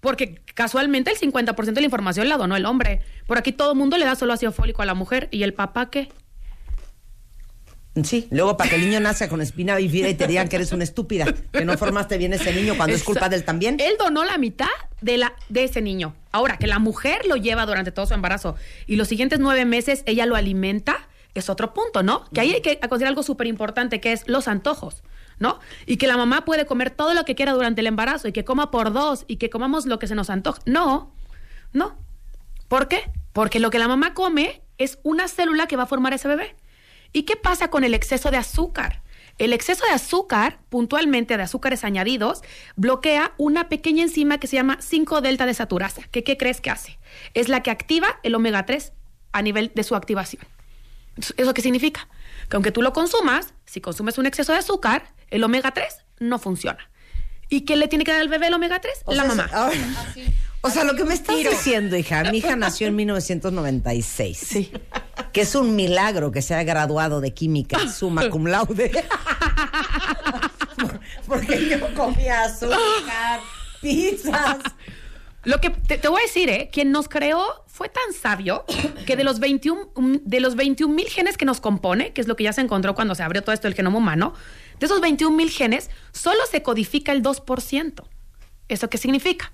Porque 0.00 0.40
casualmente 0.54 1.10
el 1.10 1.18
50% 1.18 1.72
de 1.72 1.80
la 1.80 1.86
información 1.86 2.28
la 2.28 2.36
donó 2.36 2.54
el 2.56 2.66
hombre. 2.66 3.00
Por 3.26 3.38
aquí 3.38 3.50
todo 3.52 3.72
el 3.72 3.78
mundo 3.78 3.96
le 3.98 4.04
da 4.04 4.14
solo 4.14 4.32
ácido 4.32 4.52
fólico 4.52 4.82
a 4.82 4.84
la 4.86 4.94
mujer. 4.94 5.28
¿Y 5.32 5.42
el 5.42 5.54
papá 5.54 5.90
qué? 5.90 6.08
Sí, 8.02 8.26
luego 8.30 8.56
para 8.56 8.70
que 8.70 8.76
el 8.76 8.82
niño 8.82 8.98
nazca 8.98 9.28
con 9.28 9.40
espina 9.40 9.76
bífida 9.76 10.08
y 10.08 10.14
te 10.14 10.26
digan 10.26 10.48
que 10.48 10.56
eres 10.56 10.72
una 10.72 10.82
estúpida, 10.82 11.26
que 11.52 11.64
no 11.64 11.78
formaste 11.78 12.18
bien 12.18 12.32
ese 12.32 12.52
niño 12.52 12.76
cuando 12.76 12.96
es 12.96 13.04
culpa 13.04 13.28
de 13.28 13.36
él 13.36 13.44
también. 13.44 13.76
Él 13.78 13.94
donó 13.98 14.24
la 14.24 14.36
mitad 14.36 14.66
de, 15.00 15.16
la, 15.16 15.34
de 15.48 15.64
ese 15.64 15.80
niño. 15.80 16.16
Ahora, 16.32 16.56
que 16.56 16.66
la 16.66 16.80
mujer 16.80 17.24
lo 17.26 17.36
lleva 17.36 17.66
durante 17.66 17.92
todo 17.92 18.06
su 18.06 18.14
embarazo 18.14 18.56
y 18.88 18.96
los 18.96 19.06
siguientes 19.06 19.38
nueve 19.38 19.64
meses 19.64 20.02
ella 20.06 20.26
lo 20.26 20.34
alimenta, 20.34 21.08
es 21.34 21.48
otro 21.48 21.72
punto, 21.72 22.02
¿no? 22.02 22.28
Que 22.32 22.40
ahí 22.40 22.54
hay 22.54 22.62
que 22.62 22.80
considerar 22.80 23.10
algo 23.10 23.22
súper 23.22 23.46
importante, 23.46 24.00
que 24.00 24.10
es 24.10 24.26
los 24.26 24.48
antojos, 24.48 25.04
¿no? 25.38 25.60
Y 25.86 25.96
que 25.96 26.08
la 26.08 26.16
mamá 26.16 26.44
puede 26.44 26.66
comer 26.66 26.90
todo 26.90 27.14
lo 27.14 27.24
que 27.24 27.36
quiera 27.36 27.52
durante 27.52 27.80
el 27.80 27.86
embarazo 27.86 28.26
y 28.26 28.32
que 28.32 28.44
coma 28.44 28.72
por 28.72 28.92
dos 28.92 29.24
y 29.28 29.36
que 29.36 29.50
comamos 29.50 29.86
lo 29.86 30.00
que 30.00 30.08
se 30.08 30.16
nos 30.16 30.30
antoja. 30.30 30.60
No, 30.66 31.12
no. 31.72 31.96
¿Por 32.66 32.88
qué? 32.88 33.08
Porque 33.32 33.60
lo 33.60 33.70
que 33.70 33.78
la 33.78 33.86
mamá 33.86 34.14
come 34.14 34.62
es 34.78 34.98
una 35.04 35.28
célula 35.28 35.68
que 35.68 35.76
va 35.76 35.84
a 35.84 35.86
formar 35.86 36.12
ese 36.12 36.26
bebé. 36.26 36.56
¿Y 37.14 37.22
qué 37.22 37.36
pasa 37.36 37.68
con 37.68 37.84
el 37.84 37.94
exceso 37.94 38.30
de 38.30 38.36
azúcar? 38.36 39.02
El 39.38 39.52
exceso 39.52 39.84
de 39.86 39.92
azúcar, 39.92 40.58
puntualmente 40.68 41.36
de 41.36 41.42
azúcares 41.44 41.84
añadidos, 41.84 42.42
bloquea 42.76 43.32
una 43.38 43.68
pequeña 43.68 44.02
enzima 44.02 44.38
que 44.38 44.46
se 44.48 44.56
llama 44.56 44.78
5-delta 44.80 45.46
desaturasa. 45.46 46.02
¿Qué, 46.10 46.22
¿Qué 46.22 46.36
crees 46.36 46.60
que 46.60 46.70
hace? 46.70 46.98
Es 47.34 47.48
la 47.48 47.62
que 47.62 47.70
activa 47.70 48.20
el 48.22 48.34
omega 48.34 48.66
3 48.66 48.92
a 49.32 49.42
nivel 49.42 49.72
de 49.74 49.82
su 49.84 49.94
activación. 49.96 50.42
¿Eso 51.36 51.54
qué 51.54 51.62
significa? 51.62 52.08
Que 52.50 52.56
aunque 52.56 52.72
tú 52.72 52.82
lo 52.82 52.92
consumas, 52.92 53.54
si 53.64 53.80
consumes 53.80 54.18
un 54.18 54.26
exceso 54.26 54.52
de 54.52 54.58
azúcar, 54.58 55.14
el 55.30 55.42
omega 55.44 55.70
3 55.70 56.04
no 56.18 56.38
funciona. 56.40 56.90
¿Y 57.48 57.64
quién 57.64 57.78
le 57.78 57.86
tiene 57.88 58.04
que 58.04 58.10
dar 58.12 58.20
al 58.20 58.28
bebé 58.28 58.48
el 58.48 58.54
omega 58.54 58.80
3? 58.80 58.92
O 59.04 59.14
la 59.14 59.22
sea, 59.22 59.28
mamá. 59.34 59.50
ahora- 59.52 59.76
o 60.66 60.70
sea, 60.70 60.82
lo 60.84 60.96
que 60.96 61.04
me 61.04 61.12
estás 61.12 61.36
diciendo, 61.36 61.94
hija, 61.94 62.24
mi 62.30 62.38
hija 62.38 62.56
nació 62.56 62.86
en 62.86 62.96
1996. 62.96 64.38
Sí. 64.38 64.72
Que 65.30 65.42
es 65.42 65.54
un 65.54 65.76
milagro 65.76 66.32
que 66.32 66.40
se 66.40 66.54
haya 66.54 66.64
graduado 66.64 67.20
de 67.20 67.34
química 67.34 67.86
summa 67.88 68.30
cum 68.30 68.46
laude. 68.46 68.90
Porque 71.28 71.68
yo 71.68 71.94
comía 71.94 72.44
azúcar, 72.44 73.40
pizzas. 73.82 74.56
Lo 75.42 75.60
que 75.60 75.68
te, 75.68 75.98
te 75.98 76.08
voy 76.08 76.22
a 76.22 76.24
decir, 76.24 76.48
¿eh? 76.48 76.70
Quien 76.72 76.92
nos 76.92 77.08
creó 77.08 77.62
fue 77.66 77.90
tan 77.90 78.14
sabio 78.14 78.64
que 79.04 79.16
de 79.16 79.24
los 79.24 79.40
21 79.40 79.90
um, 79.96 80.18
de 80.24 80.40
los 80.40 80.56
21 80.56 80.94
mil 80.94 81.08
genes 81.08 81.36
que 81.36 81.44
nos 81.44 81.60
compone, 81.60 82.14
que 82.14 82.22
es 82.22 82.26
lo 82.26 82.36
que 82.36 82.44
ya 82.44 82.54
se 82.54 82.62
encontró 82.62 82.94
cuando 82.94 83.14
se 83.14 83.22
abrió 83.22 83.42
todo 83.42 83.52
esto 83.52 83.68
del 83.68 83.74
genoma 83.74 83.98
humano, 83.98 84.32
de 84.80 84.86
esos 84.86 85.02
21 85.02 85.36
mil 85.36 85.50
genes, 85.50 85.90
solo 86.12 86.40
se 86.50 86.62
codifica 86.62 87.12
el 87.12 87.22
2%. 87.22 88.02
¿Eso 88.68 88.88
qué 88.88 88.96
significa? 88.96 89.52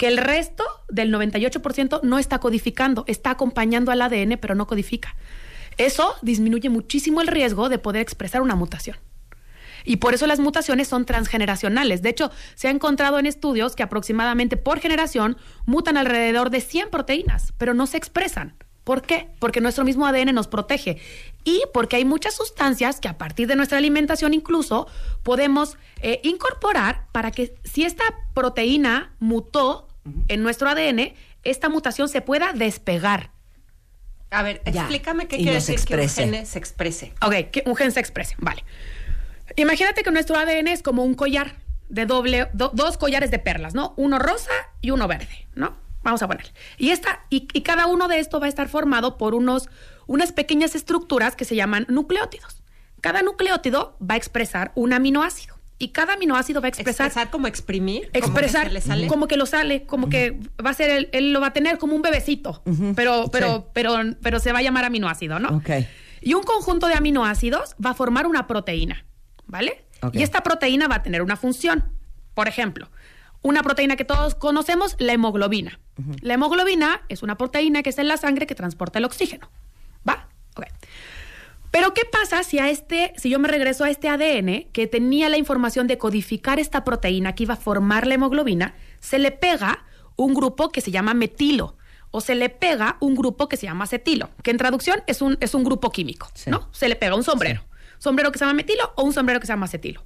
Que 0.00 0.08
el 0.08 0.16
resto 0.16 0.64
del 0.88 1.12
98% 1.12 2.00
no 2.04 2.18
está 2.18 2.38
codificando, 2.38 3.04
está 3.06 3.32
acompañando 3.32 3.92
al 3.92 4.00
ADN, 4.00 4.38
pero 4.40 4.54
no 4.54 4.66
codifica. 4.66 5.14
Eso 5.76 6.14
disminuye 6.22 6.70
muchísimo 6.70 7.20
el 7.20 7.26
riesgo 7.26 7.68
de 7.68 7.76
poder 7.76 8.00
expresar 8.00 8.40
una 8.40 8.54
mutación. 8.54 8.96
Y 9.84 9.96
por 9.96 10.14
eso 10.14 10.26
las 10.26 10.40
mutaciones 10.40 10.88
son 10.88 11.04
transgeneracionales. 11.04 12.00
De 12.00 12.08
hecho, 12.08 12.30
se 12.54 12.68
ha 12.68 12.70
encontrado 12.70 13.18
en 13.18 13.26
estudios 13.26 13.76
que 13.76 13.82
aproximadamente 13.82 14.56
por 14.56 14.80
generación 14.80 15.36
mutan 15.66 15.98
alrededor 15.98 16.48
de 16.48 16.62
100 16.62 16.88
proteínas, 16.88 17.52
pero 17.58 17.74
no 17.74 17.86
se 17.86 17.98
expresan. 17.98 18.54
¿Por 18.84 19.02
qué? 19.02 19.28
Porque 19.38 19.60
nuestro 19.60 19.84
mismo 19.84 20.06
ADN 20.06 20.34
nos 20.34 20.48
protege 20.48 20.96
y 21.44 21.62
porque 21.74 21.96
hay 21.96 22.06
muchas 22.06 22.34
sustancias 22.34 23.00
que 23.00 23.08
a 23.08 23.18
partir 23.18 23.48
de 23.48 23.54
nuestra 23.54 23.76
alimentación 23.76 24.32
incluso 24.32 24.86
podemos 25.22 25.76
eh, 26.00 26.22
incorporar 26.24 27.06
para 27.12 27.32
que 27.32 27.54
si 27.64 27.84
esta 27.84 28.04
proteína 28.32 29.12
mutó 29.20 29.89
en 30.28 30.42
nuestro 30.42 30.68
ADN, 30.68 31.14
esta 31.42 31.68
mutación 31.68 32.08
se 32.08 32.20
pueda 32.20 32.52
despegar. 32.52 33.30
A 34.30 34.42
ver, 34.42 34.62
Ya, 34.64 34.82
explícame 34.82 35.26
qué 35.26 35.36
y 35.36 35.42
quiere 35.42 35.54
decir 35.54 35.76
que 35.84 35.94
un 35.94 36.00
exprese. 36.00 36.22
gene 36.24 36.46
se 36.46 36.58
exprese. 36.58 37.12
Ok, 37.22 37.50
que 37.50 37.62
un 37.66 37.74
gen 37.76 37.90
se 37.92 38.00
exprese. 38.00 38.34
Vale. 38.38 38.64
Imagínate 39.56 40.02
que 40.02 40.10
nuestro 40.10 40.36
ADN 40.38 40.68
es 40.68 40.82
como 40.82 41.02
un 41.04 41.14
collar 41.14 41.56
de 41.88 42.06
doble, 42.06 42.48
do- 42.52 42.70
dos 42.72 42.96
collares 42.96 43.30
de 43.32 43.38
perlas, 43.40 43.74
¿no? 43.74 43.94
Uno 43.96 44.18
rosa 44.20 44.52
y 44.80 44.90
uno 44.92 45.08
verde, 45.08 45.48
¿no? 45.54 45.76
Vamos 46.02 46.22
a 46.22 46.28
poner. 46.28 46.52
Y 46.78 46.90
esta, 46.90 47.24
y, 47.28 47.48
y 47.52 47.62
cada 47.62 47.86
uno 47.86 48.06
de 48.08 48.20
estos 48.20 48.40
va 48.40 48.46
a 48.46 48.48
estar 48.48 48.68
formado 48.68 49.18
por 49.18 49.34
unos, 49.34 49.68
unas 50.06 50.32
pequeñas 50.32 50.74
estructuras 50.76 51.34
que 51.34 51.44
se 51.44 51.56
llaman 51.56 51.84
nucleótidos. 51.88 52.62
Cada 53.00 53.22
nucleótido 53.22 53.96
va 54.00 54.14
a 54.14 54.16
expresar 54.18 54.70
un 54.76 54.92
aminoácido. 54.92 55.58
Y 55.80 55.88
cada 55.88 56.12
aminoácido 56.12 56.60
va 56.60 56.66
a 56.66 56.68
expresar 56.68 57.06
Expresar 57.06 57.30
como 57.30 57.48
exprimir. 57.48 58.02
como 58.02 58.12
que 58.12 58.18
expresar 58.20 58.66
se 58.68 58.72
le 58.74 58.80
sale. 58.80 59.06
como 59.08 59.26
que 59.26 59.36
lo 59.36 59.46
sale, 59.46 59.82
como 59.86 60.08
que 60.08 60.38
va 60.64 60.70
a 60.70 60.74
ser 60.74 60.90
él, 60.90 61.08
él 61.12 61.32
lo 61.32 61.40
va 61.40 61.48
a 61.48 61.52
tener 61.52 61.78
como 61.78 61.96
un 61.96 62.02
bebecito, 62.02 62.62
pero 62.94 63.28
pero 63.32 63.70
pero 63.72 63.94
pero 64.22 64.38
se 64.38 64.52
va 64.52 64.60
a 64.60 64.62
llamar 64.62 64.84
aminoácido, 64.84 65.40
¿no? 65.40 65.56
Ok. 65.56 65.70
Y 66.20 66.34
un 66.34 66.42
conjunto 66.44 66.86
de 66.86 66.94
aminoácidos 66.94 67.74
va 67.84 67.90
a 67.90 67.94
formar 67.94 68.26
una 68.28 68.46
proteína, 68.46 69.04
¿vale? 69.46 69.84
Y 70.12 70.22
esta 70.22 70.42
proteína 70.42 70.86
va 70.86 70.96
a 70.96 71.02
tener 71.02 71.22
una 71.22 71.36
función. 71.36 71.84
Por 72.34 72.46
ejemplo, 72.46 72.90
una 73.42 73.62
proteína 73.62 73.96
que 73.96 74.04
todos 74.04 74.34
conocemos, 74.34 74.96
la 74.98 75.12
hemoglobina. 75.14 75.80
La 76.20 76.34
hemoglobina 76.34 77.02
es 77.08 77.22
una 77.22 77.36
proteína 77.36 77.82
que 77.82 77.88
está 77.90 78.02
en 78.02 78.08
la 78.08 78.16
sangre 78.18 78.46
que 78.46 78.54
transporta 78.54 78.98
el 78.98 79.04
oxígeno. 79.06 79.50
¿Va? 80.08 80.28
Ok. 80.56 80.66
Pero 81.70 81.94
¿qué 81.94 82.02
pasa 82.04 82.42
si 82.42 82.58
a 82.58 82.68
este, 82.68 83.12
si 83.16 83.30
yo 83.30 83.38
me 83.38 83.48
regreso 83.48 83.84
a 83.84 83.90
este 83.90 84.08
ADN 84.08 84.66
que 84.72 84.86
tenía 84.86 85.28
la 85.28 85.36
información 85.36 85.86
de 85.86 85.98
codificar 85.98 86.58
esta 86.58 86.84
proteína 86.84 87.34
que 87.34 87.44
iba 87.44 87.54
a 87.54 87.58
formar 87.58 88.06
la 88.06 88.14
hemoglobina, 88.14 88.74
se 88.98 89.18
le 89.18 89.30
pega 89.30 89.84
un 90.16 90.34
grupo 90.34 90.70
que 90.70 90.80
se 90.80 90.90
llama 90.90 91.14
metilo 91.14 91.76
o 92.10 92.20
se 92.20 92.34
le 92.34 92.48
pega 92.48 92.96
un 93.00 93.14
grupo 93.14 93.48
que 93.48 93.56
se 93.56 93.66
llama 93.66 93.84
acetilo, 93.84 94.30
que 94.42 94.50
en 94.50 94.56
traducción 94.56 95.02
es 95.06 95.22
un, 95.22 95.38
es 95.40 95.54
un 95.54 95.62
grupo 95.62 95.90
químico, 95.90 96.28
Sí. 96.34 96.50
¿no? 96.50 96.68
Se 96.72 96.88
le 96.88 96.96
pega 96.96 97.14
un 97.14 97.22
sombrero. 97.22 97.62
Sombrero 97.98 98.32
que 98.32 98.38
se 98.38 98.44
llama 98.44 98.54
metilo 98.54 98.92
o 98.96 99.04
un 99.04 99.12
sombrero 99.12 99.38
que 99.38 99.46
se 99.46 99.52
llama 99.52 99.66
acetilo. 99.66 100.02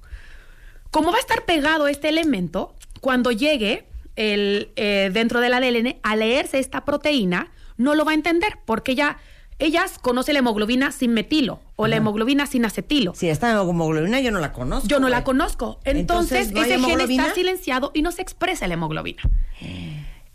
Como 0.91 1.11
va 1.11 1.17
a 1.17 1.19
estar 1.19 1.45
pegado 1.45 1.87
este 1.87 2.09
elemento, 2.09 2.75
cuando 3.01 3.31
llegue 3.31 3.87
el, 4.15 4.71
eh, 4.75 5.09
dentro 5.11 5.39
del 5.39 5.53
ADN 5.55 5.97
a 6.03 6.15
leerse 6.15 6.59
esta 6.59 6.85
proteína, 6.85 7.51
no 7.77 7.95
lo 7.95 8.05
va 8.05 8.11
a 8.11 8.15
entender, 8.15 8.59
porque 8.65 8.93
ya 8.95 9.17
ellas 9.59 9.99
conocen 9.99 10.33
la 10.33 10.39
hemoglobina 10.39 10.91
sin 10.91 11.13
metilo 11.13 11.61
o 11.75 11.87
la 11.87 11.95
hemoglobina 11.95 12.45
sin 12.45 12.65
acetilo. 12.65 13.13
Si 13.15 13.29
esta 13.29 13.51
hemoglobina 13.51 14.19
yo 14.19 14.31
no 14.31 14.39
la 14.39 14.51
conozco. 14.51 14.87
Yo 14.87 14.99
no 14.99 15.09
la 15.09 15.23
conozco. 15.23 15.79
Entonces, 15.83 16.49
Entonces, 16.49 16.51
¿no 16.53 16.61
hay 16.61 16.71
ese 16.71 17.07
gen 17.07 17.19
está 17.19 17.33
silenciado 17.33 17.91
y 17.93 18.01
no 18.01 18.11
se 18.11 18.21
expresa 18.21 18.67
la 18.67 18.73
hemoglobina. 18.73 19.21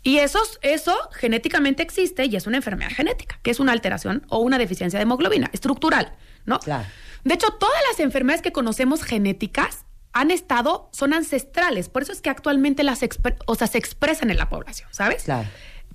Y 0.03 0.17
eso, 0.17 0.39
eso 0.63 0.95
genéticamente 1.13 1.83
existe 1.83 2.25
y 2.25 2.35
es 2.35 2.47
una 2.47 2.57
enfermedad 2.57 2.89
genética, 2.89 3.39
que 3.43 3.51
es 3.51 3.59
una 3.59 3.71
alteración 3.71 4.25
o 4.29 4.39
una 4.39 4.57
deficiencia 4.57 4.97
de 4.97 5.03
hemoglobina 5.03 5.49
estructural, 5.53 6.15
¿no? 6.45 6.59
Claro. 6.59 6.87
De 7.23 7.35
hecho, 7.35 7.51
todas 7.59 7.79
las 7.89 7.99
enfermedades 7.99 8.41
que 8.41 8.51
conocemos 8.51 9.03
genéticas 9.03 9.85
han 10.13 10.31
estado, 10.31 10.89
son 10.91 11.13
ancestrales, 11.13 11.87
por 11.87 12.01
eso 12.01 12.11
es 12.11 12.21
que 12.21 12.31
actualmente 12.31 12.83
las 12.83 13.01
o 13.45 13.55
sea, 13.55 13.67
se 13.67 13.77
expresan 13.77 14.31
en 14.31 14.37
la 14.37 14.49
población, 14.49 14.89
¿sabes? 14.91 15.23
Claro. 15.23 15.47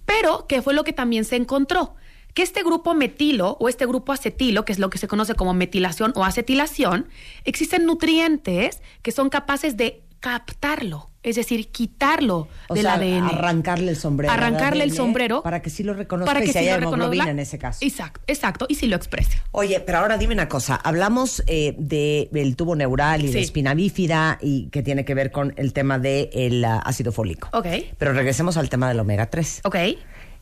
Pero, 0.07 0.47
¿qué 0.49 0.63
fue 0.63 0.73
lo 0.73 0.85
que 0.85 0.93
también 0.93 1.25
se 1.25 1.35
encontró? 1.35 1.97
Que 2.37 2.43
este 2.43 2.63
grupo 2.63 2.93
metilo 2.93 3.57
o 3.61 3.71
este 3.71 3.87
grupo 3.87 4.13
acetilo, 4.13 4.67
que 4.67 4.73
es 4.75 4.79
lo 4.79 4.91
que 4.91 4.99
se 4.99 5.09
conoce 5.09 5.33
como 5.35 5.55
metilación 5.55 6.13
o 6.17 6.23
acetilación, 6.23 7.09
existen 7.47 7.87
nutrientes 7.87 8.83
que 9.01 9.11
son 9.11 9.31
capaces 9.31 9.79
de 9.79 10.03
captarlo, 10.21 11.09
es 11.23 11.37
decir, 11.37 11.69
quitarlo 11.69 12.49
O 12.69 12.75
del 12.75 12.83
sea, 12.85 12.95
ADN. 12.95 13.25
arrancarle 13.25 13.91
el 13.91 13.97
sombrero. 13.97 14.31
Arrancarle 14.35 14.85
el 14.85 14.93
sombrero. 14.93 15.43
Para 15.43 15.63
que 15.63 15.71
sí 15.71 15.83
lo 15.83 15.95
reconozca 15.95 16.27
para 16.31 16.41
y 16.41 16.49
que 16.49 16.53
si 16.53 16.59
sí 16.59 16.69
haya 16.69 16.77
hemoglobina 16.77 17.31
en 17.31 17.39
ese 17.39 17.57
caso. 17.59 17.79
Exacto, 17.83 18.21
exacto, 18.27 18.67
y 18.69 18.75
si 18.75 18.87
lo 18.87 18.97
exprese. 18.97 19.41
Oye, 19.53 19.81
pero 19.81 19.99
ahora 19.99 20.19
dime 20.19 20.35
una 20.35 20.47
cosa. 20.49 20.77
Hablamos 20.77 21.43
eh, 21.47 21.75
de- 21.79 22.29
del 22.33 22.55
tubo 22.55 22.77
neural 22.77 23.23
y 23.25 23.29
de 23.29 23.33
Sí. 23.33 23.39
espina 23.39 23.73
bífida 23.73 24.37
y 24.43 24.69
que 24.69 24.83
tiene 24.83 25.07
que 25.07 25.15
ver 25.15 25.31
con 25.33 25.55
el 25.57 25.73
tema 25.73 25.99
del 25.99 26.63
ácido 26.67 27.13
fólico. 27.13 27.49
Ok. 27.55 27.67
Pero 27.97 28.13
regresemos 28.13 28.59
al 28.59 28.69
tema 28.69 28.89
del 28.89 29.01
omega 29.01 29.31
3. 29.31 29.63
¿Ok? 29.65 29.77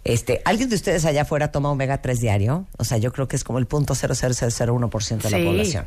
Este, 0.04 0.42
¿Alguien 0.44 0.68
de 0.68 0.76
ustedes 0.76 1.04
allá 1.06 1.23
afuera 1.23 1.50
toma 1.50 1.70
omega 1.70 2.02
3 2.02 2.20
diario? 2.20 2.66
O 2.76 2.84
sea, 2.84 2.99
yo 2.99 3.12
creo 3.12 3.26
que 3.26 3.37
es 3.37 3.44
como 3.44 3.58
el 3.58 3.66
punto 3.66 3.94
00001% 3.94 5.23
de 5.23 5.30
la 5.30 5.44
población. 5.44 5.87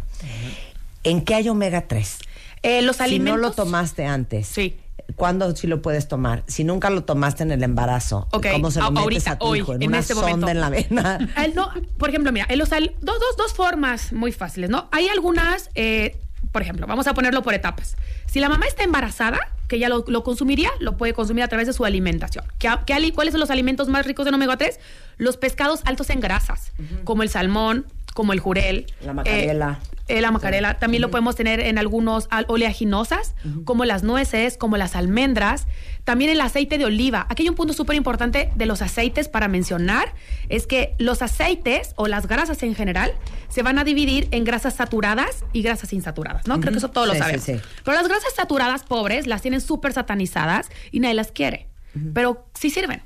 ¿En 1.04 1.24
qué 1.24 1.36
hay 1.36 1.50
omega 1.50 1.88
3? 1.88 2.18
Eh, 2.64 2.82
los 2.82 2.98
Si 2.98 3.04
alimentos. 3.04 3.40
no 3.42 3.48
lo 3.48 3.54
tomaste 3.54 4.06
antes. 4.06 4.48
Sí. 4.48 4.78
¿Cuándo 5.16 5.56
sí 5.56 5.68
lo 5.68 5.82
puedes 5.82 6.08
tomar? 6.10 6.44
Si 6.48 6.64
nunca 6.66 6.90
lo 6.90 7.04
tomaste 7.06 7.44
en 7.44 7.52
el 7.52 7.64
embarazo, 7.64 8.28
Ok, 8.32 8.48
¿cómo 8.52 8.72
se 8.72 8.80
lo 8.80 8.86
a- 8.88 8.90
metes 8.92 9.04
ahorita, 9.04 9.32
a 9.32 9.38
tu 9.40 9.46
hoy, 9.46 9.60
hijo? 9.60 9.74
En, 9.76 9.84
en 9.84 9.90
una 9.90 10.00
este 10.00 10.14
sonda 10.16 10.30
momento. 10.32 10.50
en 10.50 10.60
la 10.62 10.70
vena. 10.70 11.30
Ah, 11.36 11.46
no, 11.56 11.70
por 11.98 12.10
ejemplo, 12.10 12.32
mira, 12.34 12.46
en 12.50 12.58
los 12.60 12.74
al- 12.74 12.94
dos, 13.02 13.18
dos, 13.20 13.38
dos 13.38 13.54
formas 13.54 14.12
muy 14.12 14.32
fáciles, 14.34 14.70
¿no? 14.70 14.90
Hay 14.92 15.08
algunas, 15.08 15.70
eh, 15.76 16.18
por 16.52 16.62
ejemplo, 16.62 16.88
vamos 16.88 17.08
a 17.08 17.14
ponerlo 17.14 17.42
por 17.42 17.54
etapas. 17.54 17.96
Si 18.26 18.40
la 18.42 18.50
mamá 18.50 18.66
está 18.66 18.84
embarazada, 18.84 19.40
que 19.68 19.80
ya 19.80 19.90
lo, 19.90 20.06
lo 20.08 20.24
consumiría, 20.24 20.70
lo 20.80 20.98
puede 20.98 21.14
consumir 21.14 21.44
a 21.44 21.48
través 21.48 21.68
de 21.68 21.74
su 21.74 21.84
alimentación. 21.86 22.46
¿Qué, 22.60 22.70
qué 22.86 23.12
¿Cuáles 23.14 23.34
son 23.34 23.40
los 23.42 23.50
alimentos 23.50 23.88
más 23.90 24.06
ricos 24.06 24.26
en 24.28 24.34
omega 24.34 24.58
3? 24.58 24.80
Los 25.18 25.38
pescados 25.38 25.82
altos 25.86 26.10
en 26.10 26.20
grasas, 26.20 26.72
como 27.04 27.24
el 27.24 27.30
salmón, 27.30 27.86
como 28.14 28.34
el 28.34 28.40
jurel. 28.40 28.86
La 29.06 29.14
macarela. 29.14 29.80
eh, 30.08 30.22
la 30.22 30.32
macarela. 30.32 30.80
También 30.80 31.02
lo 31.02 31.12
podemos 31.12 31.36
tener 31.36 31.60
en 31.60 31.78
algunos 31.78 32.28
al- 32.32 32.46
oleaginosas, 32.48 33.36
como 33.66 33.86
las 33.86 34.04
nueces, 34.04 34.58
como 34.58 34.78
las 34.78 34.96
almendras. 34.96 35.68
También 36.04 36.32
el 36.32 36.40
aceite 36.42 36.78
de 36.78 36.86
oliva. 36.86 37.28
Aquí 37.30 37.44
hay 37.44 37.50
un 37.50 37.56
punto 37.56 37.74
súper 37.74 37.96
importante 37.96 38.50
de 38.56 38.66
los 38.66 38.82
aceites 38.82 39.28
para 39.28 39.48
mencionar. 39.48 40.14
Es 40.50 40.66
que 40.66 40.96
los 40.98 41.22
aceites 41.22 41.92
o 41.96 42.08
las 42.08 42.28
grasas 42.28 42.64
en 42.64 42.74
general 42.74 43.12
se 43.50 43.64
van 43.64 43.80
a 43.80 43.84
dividir 43.84 44.28
en 44.32 44.44
grasas 44.44 44.76
saturadas 44.76 45.44
y 45.54 45.62
grasas 45.62 45.94
insaturadas, 45.94 46.48
¿no? 46.48 46.60
Creo 46.60 46.72
que 46.72 46.78
eso 46.80 46.90
todos 46.92 47.08
Sí, 47.10 47.14
lo 47.16 47.20
sabemos. 47.20 47.44
sí. 47.44 47.54
Pero 47.84 47.98
las 47.98 48.08
grasas 48.08 48.34
saturadas 48.36 48.84
pobres 48.84 49.26
las 49.28 49.42
tienen 49.42 49.62
súper 49.62 49.94
satanizadas 49.94 50.70
y 50.92 51.00
nadie 51.00 51.16
las 51.16 51.32
quiere. 51.32 51.68
Pero 52.14 52.48
sí 52.60 52.70
sirven. 52.70 53.02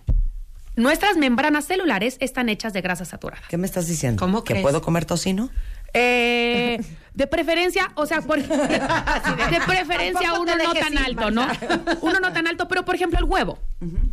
Nuestras 0.75 1.17
membranas 1.17 1.65
celulares 1.65 2.17
están 2.21 2.49
hechas 2.49 2.73
de 2.73 2.81
grasas 2.81 3.09
saturadas. 3.09 3.43
¿Qué 3.49 3.57
me 3.57 3.65
estás 3.67 3.87
diciendo? 3.87 4.19
¿Cómo 4.19 4.43
¿Que 4.43 4.53
crees? 4.53 4.63
puedo 4.63 4.81
comer 4.81 5.05
tocino? 5.05 5.49
Eh, 5.93 6.79
de 7.13 7.27
preferencia, 7.27 7.91
o 7.95 8.05
sea, 8.05 8.21
por, 8.21 8.41
de 8.41 9.61
preferencia 9.67 10.33
uno 10.39 10.55
no 10.55 10.73
tan 10.73 10.97
alto, 10.97 11.29
¿no? 11.31 11.45
Uno 12.01 12.19
no 12.21 12.31
tan 12.31 12.47
alto, 12.47 12.67
pero 12.69 12.85
por 12.85 12.95
ejemplo 12.95 13.19
el 13.19 13.25
huevo, 13.25 13.59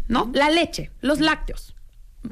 ¿no? 0.08 0.30
La 0.34 0.50
leche, 0.50 0.90
los 1.00 1.20
lácteos, 1.20 1.76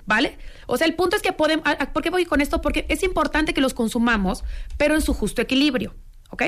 ¿vale? 0.05 0.39
O 0.67 0.77
sea, 0.77 0.87
el 0.87 0.95
punto 0.95 1.17
es 1.17 1.23
que 1.23 1.33
podemos, 1.33 1.65
¿por 1.93 2.03
qué 2.03 2.11
voy 2.11 2.25
con 2.27 2.41
esto? 2.41 2.61
Porque 2.61 2.87
es 2.89 3.03
importante 3.03 3.55
que 3.55 3.61
los 3.61 3.75
consumamos, 3.75 4.45
pero 4.77 4.95
en 4.95 5.03
su 5.03 5.15
justo 5.15 5.41
equilibrio, 5.43 5.95
¿ok? 6.31 6.43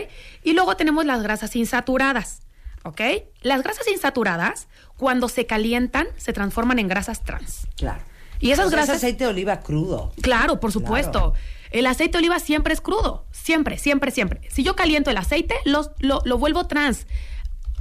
Y 0.44 0.52
luego 0.52 0.76
tenemos 0.76 1.04
las 1.04 1.22
grasas 1.22 1.54
insaturadas, 1.56 2.40
¿ok? 2.84 3.00
Las 3.42 3.62
grasas 3.62 3.86
insaturadas, 3.88 4.68
cuando 4.96 5.28
se 5.28 5.46
calientan, 5.46 6.06
se 6.16 6.32
transforman 6.32 6.78
en 6.78 6.88
grasas 6.88 7.22
trans. 7.24 7.66
Claro. 7.76 8.02
Y 8.40 8.52
esas 8.52 8.66
sea, 8.68 8.80
es 8.80 8.86
grasas... 8.86 8.96
aceite 8.98 9.24
de 9.24 9.30
oliva 9.30 9.60
crudo. 9.60 10.12
Claro, 10.22 10.60
por 10.60 10.70
supuesto. 10.70 11.34
El 11.72 11.86
aceite 11.86 12.12
de 12.12 12.18
oliva 12.18 12.38
siempre 12.38 12.72
es 12.72 12.80
crudo. 12.80 13.26
Siempre, 13.32 13.78
siempre, 13.78 14.12
siempre. 14.12 14.40
Si 14.48 14.62
yo 14.62 14.76
caliento 14.76 15.10
el 15.10 15.16
aceite, 15.16 15.56
los- 15.64 15.90
lo, 15.98 16.22
lo 16.24 16.38
vuelvo 16.38 16.66
trans. 16.68 17.06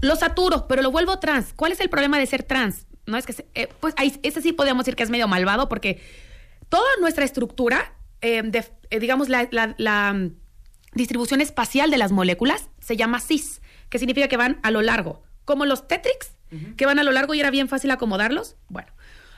Lo 0.02 0.16
saturo, 0.16 0.68
pero 0.68 0.82
lo 0.82 0.90
vuelvo 0.92 1.20
trans. 1.20 1.54
¿Cuál 1.56 1.72
es 1.74 1.80
el 1.80 1.90
problema 1.90 2.18
de 2.18 2.26
ser 2.26 2.42
trans? 2.42 2.87
No 3.08 3.18
es 3.18 3.26
que, 3.26 3.34
se- 3.34 3.48
eh, 3.56 3.68
pues 3.80 3.94
ahí, 3.98 4.20
ese 4.22 4.42
sí 4.42 4.54
podríamos 4.54 4.86
decir 4.86 4.96
que 4.96 5.04
es 5.04 5.10
medio 5.10 5.28
malvado 5.28 5.68
porque 5.70 6.02
toda 6.70 6.86
nuestra 7.02 7.26
estructura, 7.26 7.94
eh, 8.22 8.42
de- 8.44 8.66
eh, 8.90 9.00
digamos, 9.00 9.30
la, 9.30 9.48
la- 9.52 9.74
la, 9.78 10.14
mm, 10.14 10.36
distribución 10.94 11.42
espacial 11.42 11.90
de 11.92 11.98
las 11.98 12.12
moléculas 12.12 12.70
se 12.80 12.96
llama 12.98 13.20
cis, 13.20 13.62
que 13.90 14.00
significa 14.00 14.28
que 14.28 14.38
van 14.38 14.60
a 14.64 14.72
lo 14.72 14.82
largo. 14.82 15.24
Como 15.46 15.66
los 15.66 15.88
Tetrix, 15.88 16.36
que 16.78 16.86
van 16.86 16.98
a 16.98 17.04
lo 17.04 17.12
largo 17.12 17.34
y 17.34 17.40
era 17.42 17.52
bien 17.52 17.68
fácil 17.68 17.92
acomodarlos. 17.92 18.56
Bueno, 18.70 18.92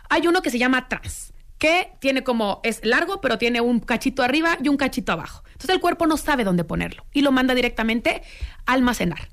hay 0.10 0.28
uno 0.28 0.42
que 0.44 0.52
se 0.52 0.60
llama 0.60 0.88
trans, 0.90 1.34
que 1.58 1.92
tiene 2.00 2.24
como, 2.24 2.62
es 2.64 2.80
largo, 2.86 3.20
pero 3.20 3.38
tiene 3.40 3.62
un 3.62 3.80
cachito 3.80 4.22
arriba 4.24 4.58
y 4.64 4.70
un 4.70 4.78
cachito 4.78 5.12
abajo. 5.12 5.44
Entonces 5.48 5.72
el 5.72 5.82
cuerpo 5.82 6.06
no 6.08 6.18
sabe 6.18 6.44
dónde 6.44 6.64
ponerlo 6.64 7.06
y 7.12 7.22
lo 7.22 7.32
manda 7.32 7.56
directamente 7.56 8.22
a 8.68 8.74
almacenar. 8.74 9.30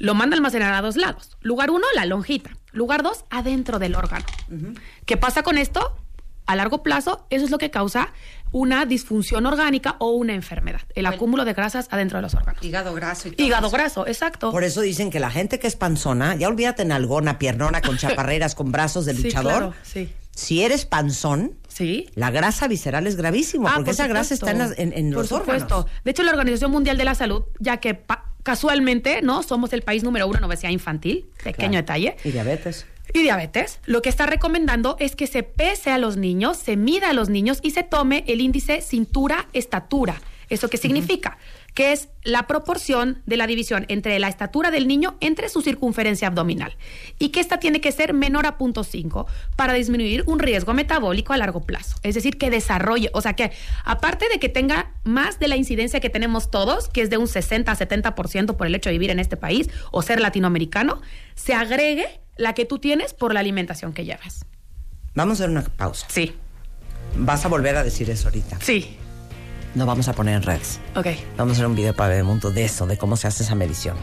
Lo 0.00 0.14
manda 0.14 0.34
a 0.34 0.38
almacenar 0.38 0.72
a 0.74 0.80
dos 0.82 0.96
lados. 0.96 1.36
Lugar 1.42 1.70
uno, 1.70 1.86
la 1.94 2.06
lonjita. 2.06 2.50
Lugar 2.72 3.02
dos, 3.02 3.24
adentro 3.30 3.78
del 3.78 3.94
órgano. 3.94 4.24
¿Qué 5.06 5.16
pasa 5.16 5.42
con 5.42 5.58
esto? 5.58 5.94
A 6.46 6.56
largo 6.56 6.82
plazo, 6.82 7.26
eso 7.30 7.44
es 7.44 7.50
lo 7.52 7.58
que 7.58 7.70
causa 7.70 8.08
una 8.50 8.84
disfunción 8.86 9.46
orgánica 9.46 9.94
o 10.00 10.10
una 10.10 10.32
enfermedad. 10.34 10.80
El 10.96 11.06
acúmulo 11.06 11.44
de 11.44 11.52
grasas 11.52 11.86
adentro 11.92 12.18
de 12.18 12.22
los 12.22 12.34
órganos. 12.34 12.64
Hígado 12.64 12.92
graso 12.94 13.28
y 13.28 13.32
todo 13.32 13.46
Hígado 13.46 13.66
eso. 13.68 13.76
graso, 13.76 14.06
exacto. 14.08 14.50
Por 14.50 14.64
eso 14.64 14.80
dicen 14.80 15.10
que 15.10 15.20
la 15.20 15.30
gente 15.30 15.60
que 15.60 15.68
es 15.68 15.76
panzona, 15.76 16.34
ya 16.34 16.48
olvídate 16.48 16.82
en 16.82 16.90
algona, 16.92 17.38
piernona, 17.38 17.80
con 17.82 17.96
chaparreras, 17.98 18.54
con 18.56 18.72
brazos 18.72 19.04
de 19.04 19.14
Sí, 19.14 19.24
luchador. 19.24 19.52
claro, 19.52 19.74
sí. 19.84 20.12
Si 20.34 20.62
eres 20.64 20.86
panzón, 20.86 21.58
Sí. 21.68 22.08
la 22.14 22.30
grasa 22.30 22.66
visceral 22.66 23.06
es 23.06 23.14
gravísimo, 23.16 23.68
Ah, 23.68 23.72
porque 23.76 23.86
por 23.90 23.94
esa 23.94 24.06
grasa 24.08 24.34
está 24.34 24.50
en, 24.50 24.58
las- 24.58 24.78
en- 24.78 24.92
en 24.94 25.10
Por 25.10 25.18
los 25.20 25.28
supuesto. 25.28 25.76
órganos. 25.78 26.02
De 26.04 26.10
hecho, 26.10 26.22
la 26.22 26.30
Organización 26.32 26.70
Mundial 26.72 26.96
de 26.96 27.04
la 27.04 27.14
Salud, 27.14 27.44
ya 27.60 27.76
que 27.76 27.94
pa- 27.94 28.29
casualmente, 28.42 29.22
¿no? 29.22 29.42
Somos 29.42 29.72
el 29.72 29.82
país 29.82 30.02
número 30.02 30.26
uno 30.26 30.38
en 30.38 30.44
obesidad 30.44 30.70
infantil, 30.70 31.26
pequeño 31.42 31.70
Claro. 31.70 31.82
detalle. 31.82 32.16
Y 32.24 32.30
diabetes. 32.30 32.86
Y 33.12 33.22
diabetes, 33.22 33.80
lo 33.86 34.02
que 34.02 34.08
está 34.08 34.26
recomendando 34.26 34.96
es 35.00 35.16
que 35.16 35.26
se 35.26 35.42
pese 35.42 35.90
a 35.90 35.98
los 35.98 36.16
niños, 36.16 36.56
se 36.58 36.76
mida 36.76 37.10
a 37.10 37.12
los 37.12 37.28
niños 37.28 37.58
y 37.62 37.72
se 37.72 37.82
tome 37.82 38.24
el 38.28 38.40
índice 38.40 38.82
cintura-estatura. 38.82 40.20
¿Eso 40.48 40.68
qué 40.68 40.76
significa? 40.76 41.38
Que 41.74 41.92
es 41.92 42.08
la 42.22 42.46
proporción 42.46 43.22
de 43.26 43.36
la 43.36 43.46
división 43.46 43.86
entre 43.88 44.18
la 44.18 44.28
estatura 44.28 44.70
del 44.70 44.86
niño 44.88 45.16
entre 45.20 45.48
su 45.48 45.62
circunferencia 45.62 46.28
abdominal. 46.28 46.76
Y 47.18 47.28
que 47.30 47.40
esta 47.40 47.58
tiene 47.58 47.80
que 47.80 47.92
ser 47.92 48.12
menor 48.12 48.46
a 48.46 48.58
0.5 48.58 49.26
para 49.56 49.72
disminuir 49.74 50.24
un 50.26 50.38
riesgo 50.38 50.74
metabólico 50.74 51.32
a 51.32 51.36
largo 51.38 51.60
plazo. 51.62 51.96
Es 52.02 52.14
decir, 52.14 52.38
que 52.38 52.50
desarrolle, 52.50 53.10
o 53.14 53.20
sea, 53.20 53.34
que 53.34 53.52
aparte 53.84 54.28
de 54.28 54.38
que 54.38 54.48
tenga 54.48 54.92
más 55.04 55.38
de 55.38 55.48
la 55.48 55.56
incidencia 55.56 56.00
que 56.00 56.10
tenemos 56.10 56.50
todos, 56.50 56.88
que 56.88 57.02
es 57.02 57.10
de 57.10 57.16
un 57.16 57.28
60 57.28 57.70
a 57.70 57.76
70% 57.76 58.56
por 58.56 58.66
el 58.66 58.74
hecho 58.74 58.90
de 58.90 58.94
vivir 58.94 59.10
en 59.10 59.18
este 59.18 59.36
país 59.36 59.68
o 59.90 60.02
ser 60.02 60.20
latinoamericano, 60.20 61.00
se 61.34 61.54
agregue 61.54 62.20
la 62.36 62.54
que 62.54 62.64
tú 62.64 62.78
tienes 62.78 63.14
por 63.14 63.34
la 63.34 63.40
alimentación 63.40 63.92
que 63.92 64.04
llevas. 64.04 64.44
Vamos 65.14 65.40
a 65.40 65.44
hacer 65.44 65.50
una 65.50 65.64
pausa. 65.64 66.06
Sí, 66.08 66.34
Vas 67.16 67.44
a 67.44 67.48
volver 67.48 67.76
a 67.76 67.82
decir 67.84 68.08
eso 68.10 68.28
ahorita. 68.28 68.58
sí. 68.60 68.96
No 69.74 69.86
vamos 69.86 70.08
a 70.08 70.12
poner 70.12 70.34
en 70.36 70.42
redes. 70.42 70.80
Ok. 70.96 71.06
Vamos 71.36 71.52
a 71.52 71.54
hacer 71.54 71.66
un 71.66 71.76
video 71.76 71.94
para 71.94 72.10
Bebemundo 72.10 72.50
de 72.50 72.64
eso, 72.64 72.86
de 72.86 72.96
cómo 72.98 73.16
se 73.16 73.28
hace 73.28 73.44
esa 73.44 73.54
medición. 73.54 73.96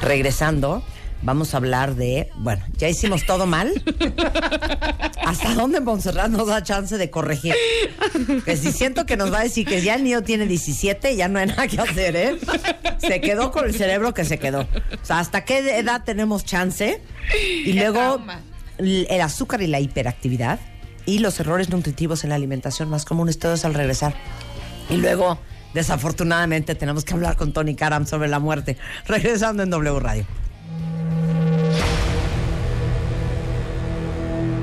Regresando, 0.00 0.82
vamos 1.22 1.52
a 1.54 1.58
hablar 1.58 1.94
de, 1.94 2.30
bueno, 2.36 2.64
ya 2.78 2.88
hicimos 2.88 3.26
todo 3.26 3.46
mal. 3.46 3.70
¿Hasta 5.26 5.54
dónde 5.54 5.80
Montserrat 5.80 6.30
nos 6.30 6.48
da 6.48 6.62
chance 6.62 6.96
de 6.98 7.10
corregir? 7.10 7.54
Que 8.44 8.56
si 8.56 8.72
siento 8.72 9.06
que 9.06 9.16
nos 9.16 9.32
va 9.32 9.40
a 9.40 9.42
decir 9.44 9.66
que 9.66 9.82
ya 9.82 9.94
el 9.94 10.04
niño 10.04 10.22
tiene 10.22 10.46
17, 10.46 11.16
ya 11.16 11.28
no 11.28 11.38
hay 11.38 11.46
nada 11.46 11.66
que 11.66 11.80
hacer, 11.80 12.16
¿eh? 12.16 12.38
Se 12.98 13.20
quedó 13.20 13.50
con 13.50 13.64
el 13.66 13.74
cerebro 13.74 14.14
que 14.14 14.24
se 14.24 14.38
quedó. 14.38 14.60
O 14.62 15.04
sea, 15.04 15.18
¿hasta 15.18 15.44
qué 15.44 15.78
edad 15.78 16.02
tenemos 16.04 16.44
chance? 16.44 17.00
Y 17.64 17.72
luego 17.74 17.98
trauma. 18.00 18.40
l- 18.78 19.06
el 19.08 19.20
azúcar 19.20 19.62
y 19.62 19.66
la 19.66 19.80
hiperactividad 19.80 20.58
y 21.06 21.18
los 21.18 21.38
errores 21.40 21.68
nutritivos 21.70 22.24
en 22.24 22.30
la 22.30 22.36
alimentación 22.36 22.88
más 22.88 23.04
comunes, 23.04 23.38
todos 23.38 23.64
al 23.64 23.74
regresar. 23.74 24.14
Y 24.90 24.96
luego, 24.96 25.38
desafortunadamente, 25.72 26.74
tenemos 26.74 27.04
que 27.04 27.14
hablar 27.14 27.36
con 27.36 27.52
Tony 27.52 27.74
Karam 27.74 28.06
sobre 28.06 28.28
la 28.28 28.38
muerte. 28.38 28.76
Regresando 29.06 29.62
en 29.62 29.70
W 29.70 30.00
Radio. 30.00 30.26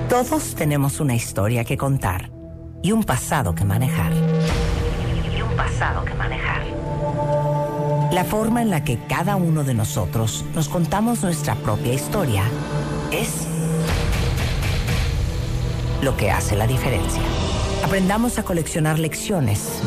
Todos 0.10 0.56
tenemos 0.56 1.00
una 1.00 1.16
historia 1.16 1.64
que 1.64 1.78
contar 1.78 2.30
y 2.84 2.92
un 2.92 3.04
pasado 3.04 3.56
que 3.56 3.64
manejar. 3.64 4.12
Y 4.14 5.42
un 5.42 5.56
pasado 5.56 6.04
que 6.04 6.14
manejar. 6.16 6.62
La 8.12 8.26
forma 8.26 8.62
en 8.62 8.70
la 8.70 8.84
que 8.84 9.00
cada 9.08 9.38
uno 9.38 9.64
de 9.64 9.74
nosotros 9.74 10.44
nos 10.54 10.68
contamos 10.68 11.24
nuestra 11.24 11.56
propia 11.56 11.94
historia 11.94 12.44
es 13.12 13.48
lo 16.02 16.18
que 16.18 16.30
hace 16.30 16.58
la 16.58 16.68
diferencia. 16.68 17.22
Aprendamos 17.84 18.39
a 18.39 18.44
coleccionar 18.44 19.00
lecciones 19.00 19.82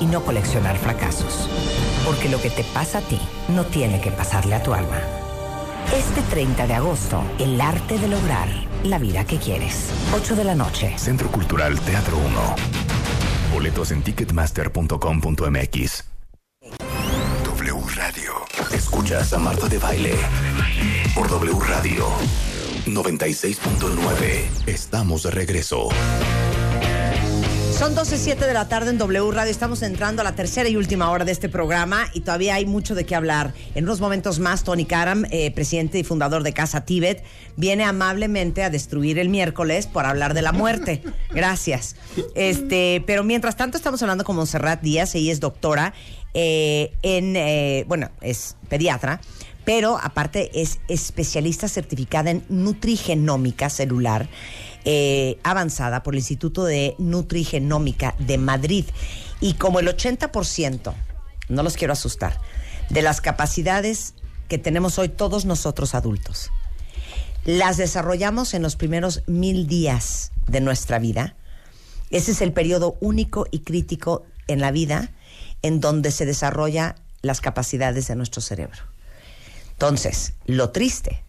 y 0.00 0.06
no 0.06 0.24
coleccionar 0.24 0.76
fracasos. 0.76 1.48
Porque 2.04 2.28
lo 2.28 2.40
que 2.40 2.50
te 2.50 2.64
pasa 2.64 2.98
a 2.98 3.02
ti 3.02 3.18
no 3.48 3.64
tiene 3.64 4.00
que 4.00 4.10
pasarle 4.10 4.54
a 4.54 4.62
tu 4.62 4.74
alma. 4.74 5.00
Este 5.96 6.22
30 6.22 6.66
de 6.66 6.74
agosto, 6.74 7.22
el 7.38 7.60
arte 7.60 7.98
de 7.98 8.08
lograr 8.08 8.48
la 8.84 8.98
vida 8.98 9.24
que 9.24 9.38
quieres. 9.38 9.90
8 10.14 10.36
de 10.36 10.44
la 10.44 10.54
noche. 10.54 10.94
Centro 10.96 11.30
Cultural 11.30 11.78
Teatro 11.80 12.16
1. 12.18 12.56
Boletos 13.52 13.90
en 13.90 14.02
ticketmaster.com.mx. 14.02 16.04
W 17.44 17.80
Radio. 17.94 18.32
Escuchas 18.72 19.32
a 19.32 19.38
Marta 19.38 19.68
de 19.68 19.78
Baile. 19.78 20.14
Por 21.14 21.28
W 21.28 21.58
Radio. 21.68 22.06
96.9. 22.86 24.66
Estamos 24.66 25.22
de 25.24 25.30
regreso. 25.30 25.88
Son 27.82 27.96
12.07 27.96 28.38
de 28.38 28.54
la 28.54 28.68
tarde 28.68 28.90
en 28.90 28.98
W 28.98 29.32
Radio. 29.32 29.50
Estamos 29.50 29.82
entrando 29.82 30.22
a 30.22 30.24
la 30.24 30.36
tercera 30.36 30.68
y 30.68 30.76
última 30.76 31.10
hora 31.10 31.24
de 31.24 31.32
este 31.32 31.48
programa 31.48 32.04
y 32.14 32.20
todavía 32.20 32.54
hay 32.54 32.64
mucho 32.64 32.94
de 32.94 33.04
qué 33.04 33.16
hablar. 33.16 33.54
En 33.74 33.82
unos 33.82 34.00
momentos 34.00 34.38
más, 34.38 34.62
Tony 34.62 34.84
Karam, 34.84 35.24
eh, 35.32 35.50
presidente 35.50 35.98
y 35.98 36.04
fundador 36.04 36.44
de 36.44 36.52
Casa 36.52 36.84
Tíbet, 36.84 37.24
viene 37.56 37.82
amablemente 37.82 38.62
a 38.62 38.70
destruir 38.70 39.18
el 39.18 39.30
miércoles 39.30 39.88
por 39.88 40.06
hablar 40.06 40.32
de 40.32 40.42
la 40.42 40.52
muerte. 40.52 41.02
Gracias. 41.30 41.96
Este, 42.36 43.02
pero 43.04 43.24
mientras 43.24 43.56
tanto, 43.56 43.78
estamos 43.78 44.00
hablando 44.00 44.22
con 44.22 44.36
Monserrat 44.36 44.80
Díaz. 44.80 45.16
Ella 45.16 45.32
es 45.32 45.40
doctora 45.40 45.92
eh, 46.34 46.92
en, 47.02 47.34
eh, 47.34 47.84
bueno, 47.88 48.12
es 48.20 48.54
pediatra 48.68 49.20
pero 49.64 49.96
aparte 50.02 50.50
es 50.60 50.80
especialista 50.88 51.68
certificada 51.68 52.30
en 52.30 52.44
nutrigenómica 52.48 53.70
celular 53.70 54.28
eh, 54.84 55.38
avanzada 55.42 56.02
por 56.02 56.14
el 56.14 56.18
Instituto 56.18 56.64
de 56.64 56.94
Nutrigenómica 56.98 58.14
de 58.18 58.38
Madrid. 58.38 58.84
Y 59.40 59.54
como 59.54 59.80
el 59.80 59.88
80%, 59.88 60.92
no 61.48 61.62
los 61.62 61.76
quiero 61.76 61.92
asustar, 61.92 62.40
de 62.90 63.02
las 63.02 63.20
capacidades 63.20 64.14
que 64.48 64.58
tenemos 64.58 64.98
hoy 64.98 65.08
todos 65.08 65.44
nosotros 65.44 65.94
adultos, 65.94 66.50
las 67.44 67.76
desarrollamos 67.76 68.54
en 68.54 68.62
los 68.62 68.76
primeros 68.76 69.22
mil 69.26 69.66
días 69.66 70.32
de 70.46 70.60
nuestra 70.60 70.98
vida. 70.98 71.36
Ese 72.10 72.32
es 72.32 72.40
el 72.40 72.52
periodo 72.52 72.96
único 73.00 73.46
y 73.50 73.60
crítico 73.60 74.24
en 74.46 74.60
la 74.60 74.70
vida 74.70 75.12
en 75.62 75.80
donde 75.80 76.10
se 76.10 76.26
desarrolla 76.26 76.96
las 77.22 77.40
capacidades 77.40 78.08
de 78.08 78.16
nuestro 78.16 78.42
cerebro. 78.42 78.82
Entonces, 79.72 80.34
lo 80.44 80.70
triste 80.70 81.24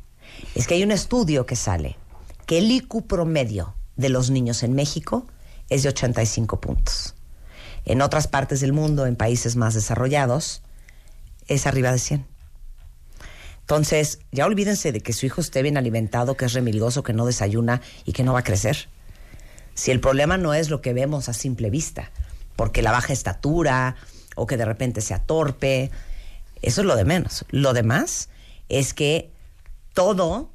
es 0.56 0.68
que 0.68 0.76
hay 0.76 0.84
un 0.84 0.92
estudio 0.92 1.46
que 1.46 1.56
sale 1.56 1.98
que 2.46 2.60
el 2.60 2.72
IQ 2.72 3.08
promedio 3.08 3.76
de 3.96 4.10
los 4.10 4.30
niños 4.30 4.64
en 4.64 4.74
México 4.74 5.28
es 5.70 5.84
de 5.84 5.90
85 5.90 6.60
puntos. 6.60 7.16
En 7.86 8.02
otras 8.02 8.28
partes 8.28 8.62
del 8.62 8.74
mundo, 8.74 9.06
en 9.06 9.16
países 9.16 9.56
más 9.56 9.74
desarrollados, 9.74 10.62
es 11.48 11.68
arriba 11.68 11.92
de 11.92 12.00
100. 12.00 12.26
Entonces, 13.62 14.20
ya 14.32 14.46
olvídense 14.46 14.92
de 14.92 15.02
que 15.02 15.14
su 15.14 15.26
hijo 15.26 15.42
esté 15.42 15.62
bien 15.62 15.78
alimentado, 15.78 16.36
que 16.36 16.46
es 16.46 16.54
remilgoso, 16.54 17.04
que 17.04 17.14
no 17.14 17.26
desayuna 17.26 17.82
y 18.06 18.12
que 18.12 18.24
no 18.24 18.34
va 18.34 18.40
a 18.40 18.44
crecer. 18.44 18.90
Si 19.74 19.92
el 19.92 20.00
problema 20.00 20.38
no 20.38 20.54
es 20.54 20.70
lo 20.70 20.82
que 20.82 20.94
vemos 20.94 21.30
a 21.30 21.34
simple 21.34 21.70
vista, 21.70 22.12
porque 22.56 22.82
la 22.82 22.92
baja 22.92 23.14
estatura 23.14 23.96
o 24.36 24.48
que 24.48 24.58
de 24.58 24.66
repente 24.66 25.02
sea 25.02 25.20
torpe, 25.20 25.92
eso 26.62 26.82
es 26.82 26.88
lo 26.88 26.96
de 26.96 27.06
menos. 27.06 27.46
Lo 27.50 27.74
demás 27.74 28.30
es 28.70 28.94
que 28.94 29.32
todo 29.94 30.52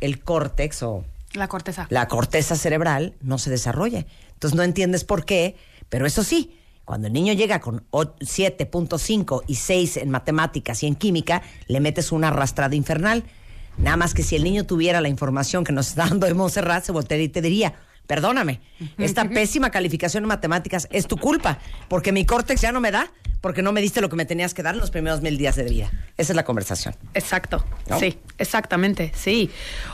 el 0.00 0.22
córtex 0.22 0.82
o 0.82 1.04
La 1.34 1.48
corteza. 1.48 1.86
la 1.90 2.08
corteza 2.08 2.56
cerebral 2.56 3.14
no 3.20 3.38
se 3.38 3.50
desarrolla. 3.50 4.06
Entonces 4.32 4.56
no 4.56 4.62
entiendes 4.62 5.04
por 5.04 5.24
qué, 5.24 5.56
pero 5.88 6.06
eso 6.06 6.22
sí, 6.22 6.56
cuando 6.84 7.06
el 7.08 7.12
niño 7.12 7.32
llega 7.32 7.60
con 7.60 7.84
o- 7.90 8.14
7.5 8.20 9.42
y 9.46 9.54
6 9.56 9.96
en 9.98 10.10
matemáticas 10.10 10.82
y 10.82 10.86
en 10.86 10.94
química, 10.94 11.42
le 11.66 11.80
metes 11.80 12.12
una 12.12 12.28
arrastrada 12.28 12.74
infernal. 12.74 13.24
Nada 13.78 13.96
más 13.96 14.14
que 14.14 14.22
si 14.22 14.36
el 14.36 14.44
niño 14.44 14.64
tuviera 14.64 15.00
la 15.00 15.08
información 15.08 15.64
que 15.64 15.72
nos 15.72 15.88
está 15.88 16.06
dando 16.06 16.26
de 16.26 16.34
Montserrat, 16.34 16.84
se 16.84 16.92
voltearía 16.92 17.26
y 17.26 17.28
te 17.30 17.42
diría, 17.42 17.74
perdóname, 18.06 18.60
esta 18.98 19.28
pésima 19.28 19.70
calificación 19.70 20.24
en 20.24 20.28
matemáticas 20.28 20.88
es 20.90 21.06
tu 21.06 21.16
culpa, 21.16 21.58
porque 21.88 22.12
mi 22.12 22.26
córtex 22.26 22.60
ya 22.60 22.72
no 22.72 22.80
me 22.80 22.90
da, 22.90 23.10
porque 23.40 23.62
no 23.62 23.72
me 23.72 23.80
diste 23.80 24.00
lo 24.00 24.08
que 24.08 24.16
me 24.16 24.26
tenías 24.26 24.54
que 24.54 24.62
dar 24.62 24.74
en 24.74 24.80
los 24.80 24.90
primeros 24.90 25.20
mil 25.22 25.38
días 25.38 25.56
de 25.56 25.64
vida. 25.64 25.90
Esa 26.16 26.32
es 26.32 26.36
la 26.36 26.44
conversación. 26.44 26.94
Exacto, 27.14 27.64
¿No? 27.88 27.98
sí, 27.98 28.18
exactamente, 28.38 29.12
sí. 29.14 29.50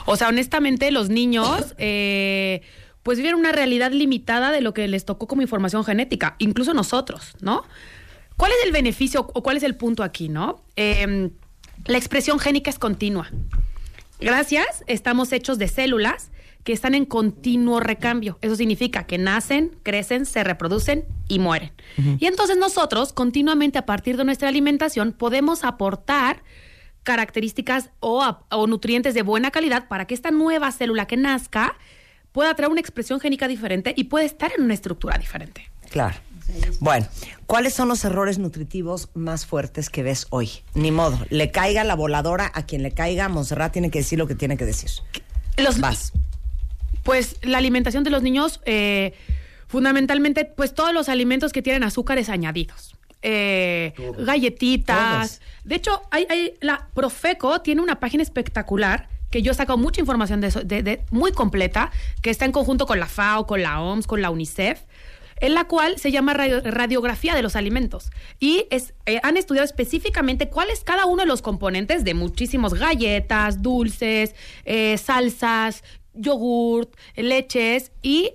O 0.06 0.16
sea, 0.16 0.28
honestamente, 0.28 0.90
los 0.90 1.08
niños, 1.08 1.74
eh, 1.78 2.62
pues 3.02 3.18
viven 3.18 3.34
una 3.34 3.52
realidad 3.52 3.92
limitada 3.92 4.50
de 4.50 4.60
lo 4.60 4.74
que 4.74 4.88
les 4.88 5.04
tocó 5.04 5.26
como 5.26 5.42
información 5.42 5.84
genética, 5.84 6.36
incluso 6.38 6.74
nosotros, 6.74 7.34
¿no? 7.40 7.64
¿Cuál 8.36 8.52
es 8.52 8.66
el 8.66 8.72
beneficio 8.72 9.30
o 9.34 9.42
cuál 9.42 9.56
es 9.56 9.62
el 9.62 9.76
punto 9.76 10.02
aquí, 10.02 10.28
no? 10.28 10.62
Eh, 10.76 11.30
la 11.86 11.98
expresión 11.98 12.38
génica 12.38 12.70
es 12.70 12.78
continua. 12.78 13.30
Gracias, 14.20 14.84
estamos 14.86 15.32
hechos 15.32 15.58
de 15.58 15.68
células 15.68 16.29
que 16.64 16.72
están 16.72 16.94
en 16.94 17.06
continuo 17.06 17.80
recambio. 17.80 18.38
Eso 18.42 18.56
significa 18.56 19.04
que 19.04 19.18
nacen, 19.18 19.76
crecen, 19.82 20.26
se 20.26 20.44
reproducen 20.44 21.04
y 21.28 21.38
mueren. 21.38 21.72
Y 22.18 22.26
entonces 22.26 22.56
nosotros, 22.56 23.12
continuamente 23.12 23.78
a 23.78 23.86
partir 23.86 24.16
de 24.16 24.24
nuestra 24.24 24.48
alimentación, 24.48 25.12
podemos 25.12 25.64
aportar 25.64 26.42
características 27.02 27.90
o, 28.00 28.36
nutrientes 28.66 29.14
de 29.14 29.22
buena 29.22 29.50
calidad 29.50 29.88
para 29.88 30.06
que 30.06 30.14
esta 30.14 30.30
nueva 30.30 30.70
célula 30.70 31.06
que 31.06 31.16
nazca 31.16 31.76
pueda 32.32 32.54
traer 32.54 32.70
una 32.70 32.80
expresión 32.80 33.20
génica 33.20 33.48
diferente 33.48 33.94
y 33.96 34.04
pueda 34.04 34.24
estar 34.24 34.52
en 34.56 34.64
una 34.64 34.74
estructura 34.74 35.16
diferente. 35.18 35.70
Claro. 35.88 36.16
Bueno, 36.80 37.06
¿cuáles 37.46 37.74
son 37.74 37.88
los 37.88 38.04
errores 38.04 38.38
nutritivos 38.38 39.08
más 39.14 39.46
fuertes 39.46 39.88
que 39.88 40.02
ves 40.02 40.26
hoy? 40.30 40.50
Ni 40.74 40.90
modo, 40.90 41.18
le 41.30 41.50
caiga 41.50 41.84
la 41.84 41.94
voladora 41.94 42.50
a 42.54 42.66
quien 42.66 42.82
le 42.82 42.90
caiga, 42.92 43.28
Monserrat 43.28 43.72
tiene 43.72 43.90
que 43.90 44.00
decir 44.00 44.18
lo 44.18 44.26
que 44.26 44.34
tiene 44.34 44.56
que 44.56 44.64
decir. 44.64 44.90
Los, 45.56 45.80
Vas. 45.80 46.12
Pues 47.02 47.36
la 47.42 47.58
alimentación 47.58 48.04
de 48.04 48.10
los 48.10 48.22
niños, 48.22 48.60
eh, 48.66 49.14
fundamentalmente, 49.66 50.44
pues 50.44 50.74
todos 50.74 50.92
los 50.92 51.08
alimentos 51.08 51.52
que 51.52 51.62
tienen 51.62 51.82
azúcares 51.84 52.28
añadidos. 52.28 52.94
Eh, 53.22 53.92
galletitas. 54.26 55.40
De 55.64 55.74
hecho, 55.76 56.02
hay, 56.10 56.26
hay- 56.30 56.54
la 56.60 56.88
Profeco 56.94 57.60
tiene 57.60 57.80
una 57.82 58.00
página 58.00 58.22
espectacular 58.22 59.08
que 59.30 59.42
yo 59.42 59.54
saco 59.54 59.76
mucha 59.76 60.00
información 60.00 60.40
de 60.40 60.48
eso, 60.48 60.60
de, 60.64 60.82
de- 60.82 61.02
muy 61.10 61.30
completa, 61.32 61.92
que 62.22 62.30
está 62.30 62.46
en 62.46 62.52
conjunto 62.52 62.86
con 62.86 62.98
la 62.98 63.06
FAO, 63.06 63.46
con 63.46 63.62
la 63.62 63.80
OMS, 63.80 64.06
con 64.08 64.22
la 64.22 64.30
UNICEF, 64.30 64.80
en 65.40 65.54
la 65.54 65.64
cual 65.64 65.98
se 65.98 66.10
llama 66.10 66.34
radio- 66.34 66.60
radiografía 66.64 67.34
de 67.34 67.42
los 67.42 67.54
alimentos. 67.54 68.10
Y 68.40 68.66
es, 68.70 68.92
eh, 69.06 69.20
han 69.22 69.36
estudiado 69.36 69.64
específicamente 69.64 70.48
cuál 70.48 70.68
es 70.70 70.82
cada 70.82 71.06
uno 71.06 71.22
de 71.22 71.26
los 71.28 71.42
componentes 71.42 72.02
de 72.04 72.14
muchísimos 72.14 72.74
galletas, 72.74 73.62
dulces, 73.62 74.34
eh, 74.64 74.98
salsas, 74.98 75.84
yogurt, 76.20 76.94
leches 77.16 77.92
y 78.02 78.34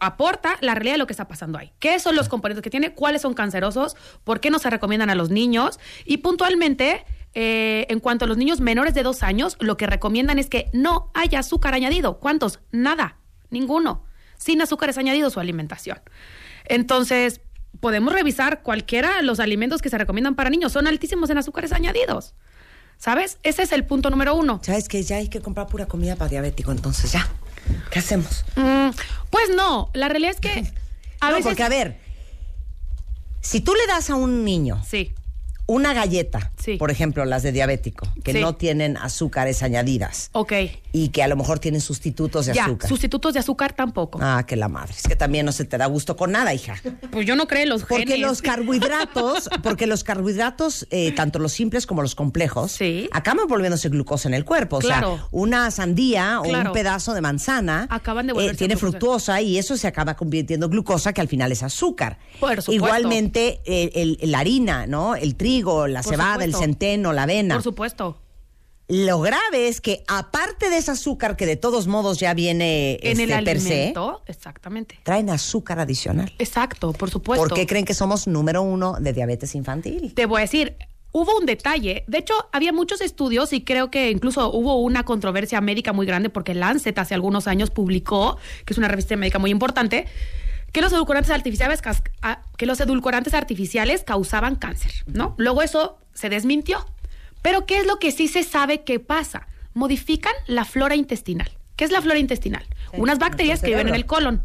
aporta 0.00 0.56
la 0.60 0.74
realidad 0.74 0.94
de 0.94 0.98
lo 0.98 1.06
que 1.06 1.12
está 1.12 1.28
pasando 1.28 1.58
ahí. 1.58 1.72
¿Qué 1.78 1.98
son 1.98 2.16
los 2.16 2.28
componentes 2.28 2.62
que 2.62 2.70
tiene? 2.70 2.94
¿Cuáles 2.94 3.22
son 3.22 3.34
cancerosos? 3.34 3.96
¿Por 4.24 4.40
qué 4.40 4.50
no 4.50 4.58
se 4.58 4.70
recomiendan 4.70 5.10
a 5.10 5.14
los 5.14 5.30
niños? 5.30 5.78
Y 6.04 6.18
puntualmente, 6.18 7.04
eh, 7.34 7.86
en 7.88 8.00
cuanto 8.00 8.24
a 8.24 8.28
los 8.28 8.36
niños 8.36 8.60
menores 8.60 8.94
de 8.94 9.02
dos 9.02 9.22
años, 9.22 9.56
lo 9.60 9.76
que 9.76 9.86
recomiendan 9.86 10.38
es 10.38 10.48
que 10.48 10.68
no 10.72 11.10
haya 11.14 11.40
azúcar 11.40 11.74
añadido. 11.74 12.18
¿Cuántos? 12.18 12.60
Nada, 12.70 13.18
ninguno. 13.50 14.04
Sin 14.36 14.60
azúcares 14.60 14.98
añadidos 14.98 15.32
su 15.32 15.40
alimentación. 15.40 16.00
Entonces, 16.66 17.40
podemos 17.80 18.12
revisar 18.12 18.62
cualquiera 18.62 19.16
de 19.16 19.22
los 19.22 19.40
alimentos 19.40 19.80
que 19.80 19.90
se 19.90 19.98
recomiendan 19.98 20.34
para 20.34 20.50
niños. 20.50 20.72
Son 20.72 20.86
altísimos 20.86 21.30
en 21.30 21.38
azúcares 21.38 21.72
añadidos. 21.72 22.34
¿Sabes? 23.04 23.36
Ese 23.42 23.62
es 23.64 23.72
el 23.72 23.84
punto 23.84 24.08
número 24.08 24.34
uno. 24.34 24.60
¿Sabes 24.62 24.88
que 24.88 25.02
Ya 25.02 25.16
hay 25.16 25.28
que 25.28 25.42
comprar 25.42 25.66
pura 25.66 25.84
comida 25.84 26.16
para 26.16 26.30
diabético, 26.30 26.72
entonces 26.72 27.12
ya. 27.12 27.28
¿Qué 27.90 27.98
hacemos? 27.98 28.46
Mm, 28.56 28.88
pues 29.28 29.50
no, 29.54 29.90
la 29.92 30.08
realidad 30.08 30.32
es 30.34 30.40
que 30.40 30.72
a 31.20 31.28
no, 31.28 31.36
veces... 31.36 31.44
porque 31.44 31.62
a 31.64 31.68
ver, 31.68 32.00
si 33.42 33.60
tú 33.60 33.74
le 33.74 33.86
das 33.86 34.08
a 34.08 34.14
un 34.14 34.42
niño 34.42 34.82
Sí, 34.88 35.14
una 35.66 35.94
galleta, 35.94 36.52
Sí. 36.62 36.76
por 36.76 36.90
ejemplo, 36.90 37.24
las 37.24 37.42
de 37.42 37.52
diabético, 37.52 38.06
que 38.22 38.32
Sí. 38.32 38.40
no 38.40 38.54
tienen 38.54 38.96
azúcares 38.96 39.62
añadidas 39.62 40.28
ok. 40.32 40.52
y 40.92 41.08
que 41.08 41.22
a 41.22 41.28
lo 41.28 41.36
mejor 41.36 41.58
tienen 41.58 41.80
sustitutos 41.80 42.46
de 42.46 42.54
Ya, 42.54 42.64
azúcar. 42.66 42.88
sustitutos 42.88 43.32
de 43.34 43.40
azúcar 43.40 43.72
tampoco. 43.72 44.18
Ah, 44.22 44.44
que 44.46 44.56
la 44.56 44.68
madre. 44.68 44.94
Es 44.96 45.08
que 45.08 45.16
también 45.16 45.46
no 45.46 45.52
se 45.52 45.64
te 45.64 45.78
da 45.78 45.86
gusto 45.86 46.16
con 46.16 46.32
nada, 46.32 46.52
hija. 46.54 46.76
Pues 47.10 47.26
yo 47.26 47.34
no 47.36 47.46
creo 47.48 47.62
en 47.62 47.68
los 47.70 47.84
Porque 47.84 48.04
genes. 48.06 48.20
los 48.20 48.42
carbohidratos, 48.42 49.48
porque 49.62 49.86
los 49.86 50.04
carbohidratos, 50.04 50.86
eh, 50.90 51.12
tanto 51.12 51.38
los 51.38 51.52
simples 51.52 51.86
como 51.86 52.02
los 52.02 52.14
complejos, 52.14 52.72
Sí. 52.72 53.08
acaban 53.12 53.46
volviéndose 53.48 53.88
glucosa 53.88 54.28
en 54.28 54.34
el 54.34 54.44
cuerpo. 54.44 54.76
O 54.76 54.80
Claro. 54.80 55.16
sea, 55.16 55.26
una 55.30 55.70
sandía 55.70 56.40
o 56.40 56.48
un 56.48 56.72
pedazo 56.72 57.14
de 57.14 57.20
manzana 57.20 57.86
Acaban 57.90 58.26
de 58.26 58.32
eh, 58.32 58.54
tiene 58.54 58.74
glucosa. 58.74 58.78
fructuosa 58.78 59.40
y 59.40 59.58
eso 59.58 59.76
se 59.76 59.86
acaba 59.86 60.14
convirtiendo 60.16 60.66
en 60.66 60.72
glucosa, 60.72 61.12
que 61.12 61.20
al 61.20 61.28
final 61.28 61.52
es 61.52 61.62
azúcar. 61.62 62.18
Por 62.40 62.50
supuesto. 62.50 62.72
Igualmente, 62.72 63.60
eh, 63.64 63.90
el- 63.94 64.30
la 64.30 64.40
harina, 64.40 64.86
¿no? 64.86 65.14
El 65.14 65.34
trigo, 65.36 65.53
la 65.62 66.02
Por 66.02 66.12
cebada, 66.12 66.44
el 66.44 66.54
centeno, 66.54 67.12
la 67.12 67.24
avena. 67.24 67.54
Por 67.54 67.62
supuesto. 67.62 68.18
Lo 68.88 69.20
grave 69.20 69.68
es 69.68 69.80
que, 69.80 70.04
aparte 70.08 70.68
de 70.68 70.76
ese 70.76 70.90
azúcar 70.90 71.36
que 71.36 71.46
de 71.46 71.56
todos 71.56 71.86
modos 71.86 72.18
ya 72.18 72.34
viene 72.34 72.98
en 73.02 73.18
el 73.18 73.30
este, 73.30 73.42
per 73.42 73.60
se, 73.60 73.72
alimento, 73.72 74.22
exactamente. 74.26 74.98
traen 75.02 75.30
azúcar 75.30 75.80
adicional. 75.80 76.30
Exacto, 76.38 76.92
por 76.92 77.10
supuesto. 77.10 77.48
¿Por 77.48 77.56
qué 77.56 77.66
creen 77.66 77.86
que 77.86 77.94
somos 77.94 78.26
número 78.26 78.60
uno 78.60 78.96
de 79.00 79.14
diabetes 79.14 79.54
infantil? 79.54 80.12
Te 80.14 80.26
voy 80.26 80.40
a 80.40 80.42
decir, 80.42 80.76
hubo 81.12 81.38
un 81.38 81.46
detalle. 81.46 82.04
De 82.08 82.18
hecho, 82.18 82.34
había 82.52 82.74
muchos 82.74 83.00
estudios 83.00 83.54
y 83.54 83.62
creo 83.62 83.90
que 83.90 84.10
incluso 84.10 84.52
hubo 84.52 84.76
una 84.80 85.04
controversia 85.04 85.62
médica 85.62 85.94
muy 85.94 86.04
grande 86.04 86.28
porque 86.28 86.52
Lancet 86.52 86.98
hace 86.98 87.14
algunos 87.14 87.46
años 87.46 87.70
publicó, 87.70 88.36
que 88.66 88.74
es 88.74 88.78
una 88.78 88.88
revista 88.88 89.16
médica 89.16 89.38
muy 89.38 89.50
importante, 89.50 90.06
que 90.74 90.80
los 90.80 90.92
edulcorantes 90.92 91.30
artificiales, 91.30 91.80
ah, 92.22 92.42
que 92.58 92.66
los 92.66 92.80
edulcorantes 92.80 93.32
artificiales 93.32 94.02
causaban 94.02 94.56
cáncer, 94.56 94.90
¿no? 95.06 95.36
Luego 95.38 95.62
eso 95.62 95.98
se 96.14 96.28
desmintió. 96.28 96.84
Pero 97.42 97.64
¿qué 97.64 97.78
es 97.78 97.86
lo 97.86 98.00
que 98.00 98.10
sí 98.10 98.26
se 98.26 98.42
sabe 98.42 98.82
que 98.82 98.98
pasa? 98.98 99.46
Modifican 99.72 100.34
la 100.48 100.64
flora 100.64 100.96
intestinal. 100.96 101.48
¿Qué 101.76 101.84
es 101.84 101.92
la 101.92 102.02
flora 102.02 102.18
intestinal? 102.18 102.66
Unas 102.92 103.20
bacterias 103.20 103.60
que 103.60 103.68
viven 103.68 103.86
en 103.86 103.94
el 103.94 104.04
colon. 104.04 104.44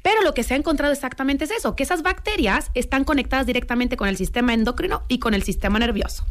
Pero 0.00 0.22
lo 0.22 0.32
que 0.32 0.44
se 0.44 0.54
ha 0.54 0.56
encontrado 0.56 0.94
exactamente 0.94 1.44
es 1.44 1.50
eso, 1.50 1.76
que 1.76 1.82
esas 1.82 2.02
bacterias 2.02 2.70
están 2.72 3.04
conectadas 3.04 3.44
directamente 3.44 3.98
con 3.98 4.08
el 4.08 4.16
sistema 4.16 4.54
endocrino 4.54 5.02
y 5.08 5.18
con 5.18 5.34
el 5.34 5.42
sistema 5.42 5.78
nervioso. 5.78 6.24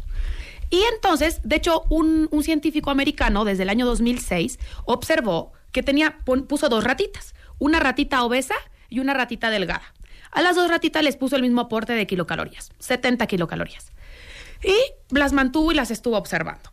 Y 0.70 0.82
entonces, 0.92 1.38
de 1.44 1.54
hecho, 1.54 1.84
un, 1.88 2.26
un 2.32 2.42
científico 2.42 2.90
americano 2.90 3.44
desde 3.44 3.62
el 3.62 3.68
año 3.68 3.86
2006 3.86 4.58
observó 4.86 5.52
que 5.70 5.84
tenía, 5.84 6.18
puso 6.24 6.68
dos 6.68 6.82
ratitas, 6.82 7.36
una 7.60 7.78
ratita 7.78 8.24
obesa 8.24 8.56
y 8.88 9.00
una 9.00 9.14
ratita 9.14 9.50
delgada. 9.50 9.82
A 10.32 10.42
las 10.42 10.56
dos 10.56 10.68
ratitas 10.68 11.02
les 11.02 11.16
puso 11.16 11.36
el 11.36 11.42
mismo 11.42 11.62
aporte 11.62 11.92
de 11.94 12.06
kilocalorías, 12.06 12.70
70 12.78 13.26
kilocalorías. 13.26 13.92
Y 14.62 14.74
las 15.14 15.32
mantuvo 15.32 15.72
y 15.72 15.74
las 15.74 15.90
estuvo 15.90 16.16
observando. 16.16 16.70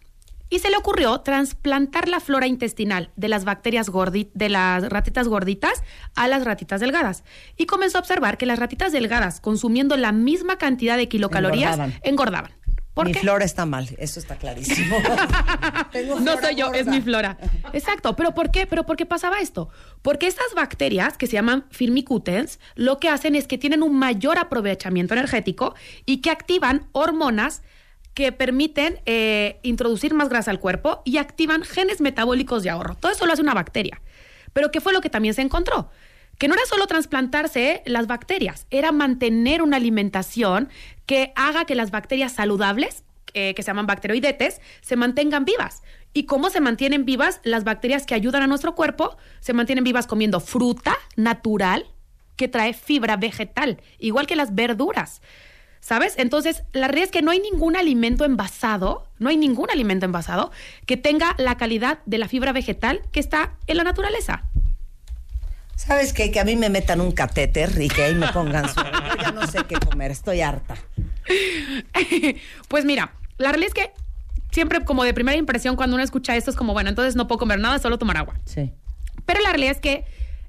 Y 0.50 0.60
se 0.60 0.70
le 0.70 0.78
ocurrió 0.78 1.20
trasplantar 1.22 2.08
la 2.08 2.20
flora 2.20 2.46
intestinal 2.46 3.10
de 3.16 3.28
las 3.28 3.44
bacterias 3.44 3.90
gordi- 3.92 4.30
de 4.36 4.50
las 4.50 4.88
ratitas 4.90 5.28
gorditas 5.28 5.82
a 6.16 6.28
las 6.28 6.44
ratitas 6.46 6.80
delgadas. 6.80 7.24
Y 7.58 7.66
comenzó 7.66 7.98
a 7.98 8.02
observar 8.02 8.38
que 8.38 8.46
las 8.46 8.60
ratitas 8.60 8.92
delgadas, 8.92 9.40
consumiendo 9.42 9.98
la 9.98 10.12
misma 10.12 10.58
cantidad 10.58 10.96
de 10.98 11.08
kilocalorías, 11.08 11.74
Engordaban. 11.74 12.00
engordaban. 12.04 12.52
¿Por 12.94 13.08
mi 13.08 13.14
qué? 13.14 13.20
flora 13.20 13.44
está 13.44 13.66
mal, 13.66 13.90
eso 13.98 14.20
está 14.20 14.36
clarísimo. 14.38 14.98
Tengo 15.92 16.20
No 16.20 16.40
soy 16.40 16.56
yo, 16.56 16.72
es 16.74 16.86
mi 16.86 17.02
flora. 17.02 17.38
Exacto, 17.74 18.16
pero 18.16 18.34
¿por 18.36 18.52
qué? 18.52 18.68
¿Pero 18.68 18.86
por 18.86 18.98
qué 18.98 19.06
pasaba 19.06 19.40
esto? 19.40 19.70
Porque 20.04 20.28
estas 20.28 20.54
bacterias 20.56 21.18
que 21.18 21.26
se 21.26 21.34
llaman 21.34 21.66
firmicutens, 21.72 22.60
lo 22.76 23.00
que 23.00 23.10
hacen 23.10 23.36
es 23.36 23.48
que 23.48 23.58
tienen 23.58 23.82
un 23.82 23.98
mayor 23.98 24.38
aprovechamiento 24.38 25.16
energético 25.16 25.74
y 26.06 26.18
que 26.18 26.30
activan 26.30 26.88
hormonas 26.92 27.64
que 28.14 28.32
permiten 28.32 29.02
eh, 29.06 29.60
introducir 29.64 30.14
más 30.14 30.30
grasa 30.30 30.52
al 30.52 30.60
cuerpo 30.60 31.02
y 31.04 31.18
activan 31.18 31.64
genes 31.64 32.00
metabólicos 32.00 32.62
de 32.62 32.70
ahorro. 32.70 32.96
Todo 32.96 33.12
eso 33.12 33.26
lo 33.26 33.34
hace 33.34 33.42
una 33.42 33.56
bacteria. 33.56 34.02
Pero 34.54 34.70
¿qué 34.70 34.82
fue 34.82 34.94
lo 34.94 35.02
que 35.02 35.10
también 35.10 35.34
se 35.34 35.42
encontró? 35.42 35.90
Que 36.44 36.50
no 36.50 36.56
era 36.56 36.66
solo 36.66 36.88
trasplantarse 36.88 37.84
las 37.86 38.06
bacterias, 38.06 38.68
era 38.70 38.92
mantener 38.92 39.62
una 39.62 39.78
alimentación 39.78 40.68
que 41.06 41.32
haga 41.38 41.64
que 41.64 41.74
las 41.74 41.90
bacterias 41.90 42.34
saludables, 42.34 43.06
eh, 43.34 43.54
que 43.56 43.64
se 43.64 43.68
llaman 43.68 43.88
bacteroidetes, 43.88 44.60
se 44.82 44.98
mantengan 44.98 45.46
vivas. 45.46 45.84
¿Y 46.12 46.26
cómo 46.26 46.50
se 46.50 46.60
mantienen 46.60 47.06
vivas 47.06 47.40
las 47.46 47.64
bacterias 47.64 48.06
que 48.06 48.14
ayudan 48.14 48.44
a 48.44 48.48
nuestro 48.48 48.76
cuerpo? 48.76 49.16
Se 49.40 49.54
mantienen 49.54 49.86
vivas 49.86 50.06
comiendo 50.06 50.42
fruta 50.42 50.98
natural 51.16 51.86
que 52.36 52.50
trae 52.50 52.74
fibra 52.74 53.16
vegetal, 53.16 53.82
igual 53.98 54.28
que 54.28 54.36
las 54.36 54.54
verduras. 54.54 55.22
¿Sabes? 55.80 56.16
Entonces, 56.18 56.64
la 56.74 56.90
realidad 56.90 57.06
es 57.06 57.12
que 57.12 57.22
no 57.22 57.32
hay 57.32 57.40
ningún 57.40 57.78
alimento 57.78 58.26
envasado, 58.26 59.08
no 59.18 59.30
hay 59.30 59.38
ningún 59.38 59.70
alimento 59.70 60.06
envasado 60.06 60.52
que 60.86 60.98
tenga 60.98 61.36
la 61.38 61.56
calidad 61.56 62.00
de 62.06 62.18
la 62.18 62.28
fibra 62.28 62.52
vegetal 62.52 63.02
que 63.14 63.22
está 63.22 63.56
en 63.66 63.78
la 63.78 63.86
naturaleza. 63.86 64.44
¿Sabes 65.76 66.14
qué? 66.14 66.32
Que 66.32 66.40
a 66.40 66.46
mí 66.46 66.56
me 66.56 66.70
metan 66.70 67.02
un 67.02 67.12
catéter 67.12 67.82
y 67.82 67.88
que 67.88 68.04
ahí 68.04 68.16
me 68.16 68.28
pongan. 68.32 68.68
Yo 68.68 68.84
ya 69.22 69.32
no 69.32 69.48
sé 69.48 69.60
qué 69.68 69.76
comer, 69.76 70.12
estoy 70.12 70.42
harta. 70.42 70.76
pues 72.68 72.86
mira, 72.86 73.14
la 73.38 73.50
realidad 73.52 73.74
es 73.76 73.84
que 73.84 73.94
siempre 74.52 74.84
como 74.86 75.04
de 75.04 75.14
primera 75.14 75.38
impresión 75.38 75.76
cuando 75.76 75.96
uno 75.96 76.04
escucha 76.04 76.36
esto 76.36 76.52
es 76.52 76.56
como, 76.56 76.74
bueno, 76.74 76.90
entonces 76.90 77.16
no 77.16 77.28
puedo 77.28 77.40
comer 77.40 77.60
nada, 77.60 77.80
solo 77.80 77.98
tomar 77.98 78.18
agua. 78.18 78.36
Sí. 78.46 78.72
Pero 79.26 79.42
la 79.42 79.50
realidad 79.50 79.72
es 79.72 79.82
que, 79.82 80.06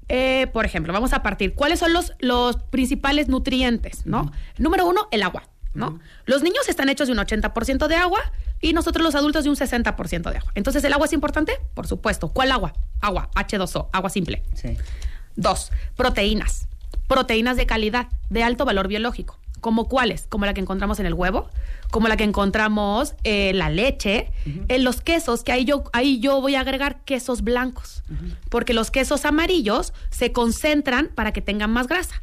eh, 0.09 0.47
por 0.53 0.65
ejemplo, 0.65 0.93
vamos 0.93 1.13
a 1.13 1.23
partir, 1.23 1.55
¿cuáles 1.55 1.79
son 1.79 1.93
los, 1.93 2.13
los 2.19 2.57
principales 2.63 3.27
nutrientes? 3.27 4.05
¿no? 4.05 4.31
Número 4.57 4.87
uno, 4.87 5.07
el 5.11 5.23
agua. 5.23 5.43
¿no? 5.73 5.99
Los 6.25 6.41
niños 6.41 6.69
están 6.69 6.87
hechos 6.87 7.07
de 7.07 7.13
un 7.13 7.19
80% 7.19 7.87
de 7.87 7.95
agua 7.95 8.21
y 8.61 8.73
nosotros 8.73 9.03
los 9.03 9.13
adultos 9.13 9.43
de 9.43 9.49
un 9.49 9.57
60% 9.57 10.31
de 10.31 10.37
agua. 10.37 10.51
Entonces, 10.55 10.83
¿el 10.83 10.93
agua 10.93 11.05
es 11.05 11.13
importante? 11.13 11.59
Por 11.73 11.85
supuesto. 11.85 12.29
¿Cuál 12.29 12.51
agua? 12.51 12.73
Agua, 13.01 13.29
H2O, 13.35 13.89
agua 13.91 14.09
simple. 14.09 14.41
Sí. 14.53 14.77
Dos, 15.35 15.71
proteínas. 15.95 16.67
Proteínas 17.07 17.57
de 17.57 17.65
calidad, 17.65 18.07
de 18.29 18.43
alto 18.43 18.65
valor 18.65 18.87
biológico. 18.87 19.39
¿Como 19.61 19.87
cuáles? 19.87 20.27
Como 20.27 20.45
la 20.45 20.53
que 20.53 20.61
encontramos 20.61 20.99
en 20.99 21.05
el 21.07 21.13
huevo, 21.13 21.49
como 21.89 22.07
la 22.07 22.17
que 22.17 22.23
encontramos 22.23 23.15
en 23.23 23.57
la 23.57 23.69
leche, 23.69 24.29
en 24.67 24.83
los 24.83 25.01
quesos, 25.01 25.43
que 25.43 25.51
ahí 25.51 25.65
yo, 25.65 25.85
ahí 25.93 26.19
yo 26.19 26.39
voy 26.39 26.55
a 26.55 26.59
agregar 26.59 27.03
quesos 27.03 27.41
blancos, 27.41 28.03
porque 28.49 28.73
los 28.73 28.91
quesos 28.91 29.25
amarillos 29.25 29.91
se 30.11 30.31
concentran 30.31 31.09
para 31.15 31.31
que 31.31 31.41
tengan 31.41 31.71
más 31.71 31.87
grasa, 31.87 32.21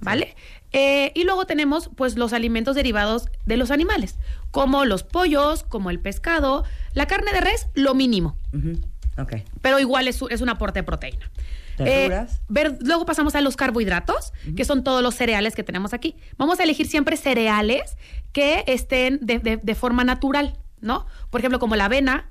¿vale? 0.00 0.34
Eh, 0.72 1.12
y 1.14 1.22
luego 1.24 1.44
tenemos 1.46 1.88
pues 1.94 2.16
los 2.16 2.32
alimentos 2.32 2.74
derivados 2.74 3.28
de 3.46 3.56
los 3.58 3.70
animales, 3.70 4.16
como 4.50 4.84
los 4.84 5.04
pollos, 5.04 5.62
como 5.62 5.90
el 5.90 6.00
pescado, 6.00 6.64
la 6.94 7.06
carne 7.06 7.32
de 7.32 7.42
res, 7.42 7.68
lo 7.74 7.94
mínimo 7.94 8.36
Ujú. 8.52 8.80
Ok. 9.18 9.34
pero 9.60 9.78
igual 9.78 10.08
es, 10.08 10.20
es 10.30 10.40
un 10.40 10.48
aporte 10.48 10.80
de 10.80 10.84
proteína. 10.84 11.30
¿Verduras? 11.78 12.32
Eh, 12.36 12.40
ver- 12.48 12.78
luego 12.80 13.04
pasamos 13.06 13.34
a 13.34 13.40
los 13.40 13.56
carbohidratos, 13.56 14.32
que 14.56 14.64
son 14.64 14.84
todos 14.84 15.02
los 15.02 15.14
cereales 15.14 15.54
que 15.54 15.62
tenemos 15.62 15.92
aquí. 15.94 16.16
Vamos 16.36 16.60
a 16.60 16.64
elegir 16.64 16.86
siempre 16.86 17.16
cereales 17.16 17.96
que 18.32 18.64
estén 18.66 19.18
de, 19.22 19.38
de- 19.38 19.56
de 19.56 19.74
forma 19.74 20.04
natural, 20.04 20.58
¿no? 20.80 21.06
Por 21.30 21.40
ejemplo, 21.40 21.58
como 21.58 21.76
la 21.76 21.86
avena, 21.86 22.28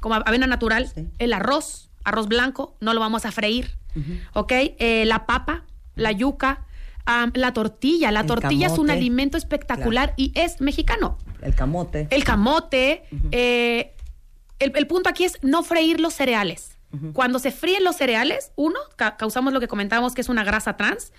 como 0.00 0.14
avena 0.16 0.46
natural, 0.46 0.90
Sí. 0.94 1.06
el 1.18 1.32
arroz, 1.32 1.90
arroz 2.04 2.28
blanco, 2.28 2.76
no 2.80 2.92
lo 2.94 3.00
vamos 3.00 3.24
a 3.24 3.32
freír, 3.32 3.70
¿ok? 4.34 4.52
Eh, 4.78 5.04
la 5.06 5.26
papa, 5.26 5.64
la 5.94 6.12
yuca, 6.12 6.66
la 7.34 7.52
tortilla. 7.52 8.10
La 8.10 8.20
El 8.20 8.26
tortilla 8.26 8.66
es 8.68 8.78
un 8.78 8.90
alimento 8.90 9.36
espectacular 9.36 10.14
y 10.16 10.32
es 10.34 10.60
mexicano. 10.60 11.18
El 11.42 11.54
camote. 11.54 12.08
El 12.10 12.24
camote. 12.24 13.04
eh, 13.30 13.92
el, 14.58 14.72
el 14.76 14.86
punto 14.86 15.08
aquí 15.10 15.24
es 15.24 15.38
no 15.42 15.62
freír 15.62 16.00
los 16.00 16.14
cereales. 16.14 16.73
Cuando 17.12 17.38
se 17.38 17.50
fríen 17.50 17.84
los 17.84 17.96
cereales, 17.96 18.52
uno, 18.56 18.78
ca- 18.96 19.16
causamos 19.16 19.52
lo 19.52 19.60
que 19.60 19.68
comentábamos 19.68 20.14
que 20.14 20.20
es 20.20 20.28
una 20.28 20.44
grasa 20.44 20.76
trans. 20.76 21.12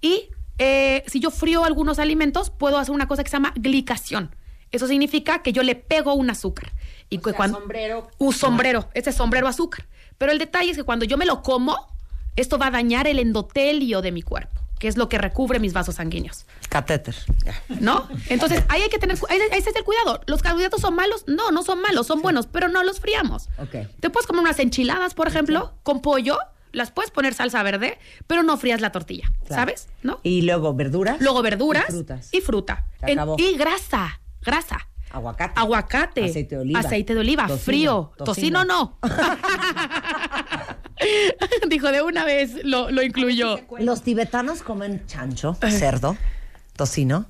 Y 0.00 0.30
eh, 0.58 1.04
si 1.06 1.20
yo 1.20 1.30
frío 1.30 1.64
algunos 1.64 1.98
alimentos, 1.98 2.50
puedo 2.50 2.78
hacer 2.78 2.94
una 2.94 3.06
cosa 3.08 3.22
que 3.24 3.30
se 3.30 3.36
llama 3.36 3.52
glicación. 3.56 4.34
Eso 4.70 4.86
significa 4.86 5.42
que 5.42 5.52
yo 5.52 5.62
le 5.62 5.74
pego 5.74 6.14
un 6.14 6.28
azúcar. 6.30 6.72
Y 7.10 7.18
que 7.18 7.32
cuando, 7.32 7.58
sombrero. 7.58 8.10
Un 8.18 8.32
sombrero, 8.32 8.88
ese 8.94 9.12
sombrero 9.12 9.48
azúcar. 9.48 9.86
Pero 10.18 10.32
el 10.32 10.38
detalle 10.38 10.70
es 10.72 10.76
que 10.76 10.84
cuando 10.84 11.04
yo 11.04 11.16
me 11.16 11.24
lo 11.26 11.42
como, 11.42 11.76
esto 12.36 12.58
va 12.58 12.66
a 12.66 12.70
dañar 12.70 13.06
el 13.06 13.18
endotelio 13.18 14.02
de 14.02 14.12
mi 14.12 14.22
cuerpo, 14.22 14.60
que 14.78 14.88
es 14.88 14.96
lo 14.96 15.08
que 15.08 15.18
recubre 15.18 15.58
mis 15.58 15.72
vasos 15.72 15.96
sanguíneos. 15.96 16.46
Catéter. 16.68 17.14
¿No? 17.80 18.08
Entonces, 18.28 18.62
ahí 18.68 18.82
hay 18.82 18.88
que 18.88 18.98
tener, 18.98 19.18
ahí, 19.28 19.38
ahí 19.52 19.58
está 19.58 19.70
el 19.78 19.84
cuidado. 19.84 20.20
¿Los 20.26 20.42
carbohidratos 20.42 20.80
son 20.80 20.94
malos? 20.94 21.24
No, 21.26 21.50
no 21.50 21.62
son 21.62 21.80
malos, 21.80 22.06
son 22.06 22.22
buenos, 22.22 22.46
pero 22.46 22.68
no 22.68 22.82
los 22.84 23.00
friamos. 23.00 23.48
Ok. 23.58 23.88
Te 24.00 24.10
puedes 24.10 24.26
comer 24.26 24.42
unas 24.42 24.58
enchiladas, 24.58 25.14
por 25.14 25.28
ejemplo, 25.28 25.72
con 25.82 26.00
pollo, 26.02 26.38
las 26.72 26.90
puedes 26.90 27.10
poner 27.10 27.34
salsa 27.34 27.62
verde, 27.62 27.98
pero 28.26 28.42
no 28.42 28.56
frías 28.58 28.80
la 28.80 28.92
tortilla, 28.92 29.30
Claro. 29.46 29.62
¿sabes? 29.62 29.88
¿No? 30.02 30.20
Y 30.22 30.42
luego 30.42 30.74
verduras. 30.74 31.20
Luego 31.20 31.42
verduras 31.42 31.86
Y 31.88 31.92
frutas. 31.92 32.28
y 32.32 32.40
fruta. 32.40 32.84
Y 33.38 33.56
grasa, 33.56 34.20
grasa. 34.42 34.87
Aguacate. 35.10 35.58
Aguacate. 35.60 36.24
Aceite 36.24 36.56
de 36.56 36.60
oliva. 36.60 36.80
Aceite 36.80 37.14
de 37.14 37.20
oliva, 37.20 37.46
Tocino. 37.46 37.64
frío. 37.64 38.12
Tocino. 38.18 38.24
Tocino, 38.24 38.64
no. 38.64 38.98
Dijo, 41.68 41.90
de 41.92 42.02
una 42.02 42.24
vez 42.24 42.64
lo, 42.64 42.90
lo 42.90 43.02
incluyó. 43.02 43.58
Los 43.78 44.02
tibetanos 44.02 44.62
comen 44.62 45.04
chancho, 45.06 45.56
cerdo, 45.70 46.16
tocino. 46.76 47.26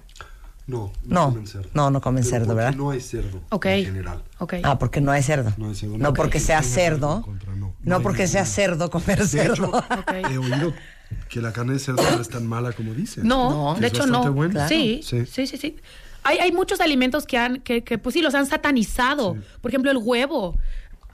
No, 0.67 0.93
No, 1.05 1.31
comen 1.31 1.47
cerdo. 1.47 1.71
no, 1.73 1.91
no 1.91 2.01
comen 2.03 2.23
Pero 2.25 2.31
cerdo, 2.31 2.55
¿verdad? 2.55 2.75
No 2.75 2.91
hay 2.91 3.01
cerdo 3.01 3.41
Ok. 3.51 3.67
en 3.67 3.85
general. 3.87 4.23
Ok. 4.39 4.55
Ah, 4.63 4.79
porque 4.79 5.01
no 5.01 5.11
hay 5.11 5.23
cerdo. 5.23 5.51
No 5.57 5.69
hay 5.69 5.75
cerdo. 5.75 5.97
No 5.97 6.05
No, 6.09 6.13
porque 6.15 6.33
que 6.33 6.41
sea 6.41 6.63
cerdo. 6.63 7.23
contra, 7.23 7.53
no. 7.55 7.69
No 7.69 7.75
No 7.85 7.97
hay 7.97 8.03
porque 8.03 8.27
sea 8.27 8.45
cerdo 8.45 8.91
comer 8.91 9.21
De 9.21 9.27
cerdo. 9.29 9.79
hecho, 9.79 10.15
he 10.31 10.37
oído 10.39 10.75
que 11.31 11.41
la 11.41 11.53
carne 11.55 11.75
de 11.75 11.79
cerdo 11.79 12.03
no 12.11 12.21
es 12.21 12.29
tan 12.29 12.47
mala 12.47 12.73
como 12.73 12.93
dicen. 12.93 13.27
No, 13.27 13.77
de 13.81 13.87
hecho 13.87 14.07
no. 14.07 14.31
buena. 14.33 14.69
Sí, 14.69 15.01
Sí. 15.03 15.25
sí, 15.25 15.47
sí, 15.47 15.57
sí. 15.57 15.77
Hay, 16.29 16.37
hay 16.39 16.53
muchos 16.53 16.81
alimentos 16.83 17.25
que 17.25 17.39
han, 17.39 17.61
que, 17.61 17.83
que, 17.83 17.97
pues 17.97 18.13
sí, 18.13 18.21
los 18.21 18.35
han 18.35 18.45
satanizado. 18.45 19.39
Por 19.63 19.71
ejemplo, 19.71 19.91
el 19.91 19.97
huevo. 19.97 20.59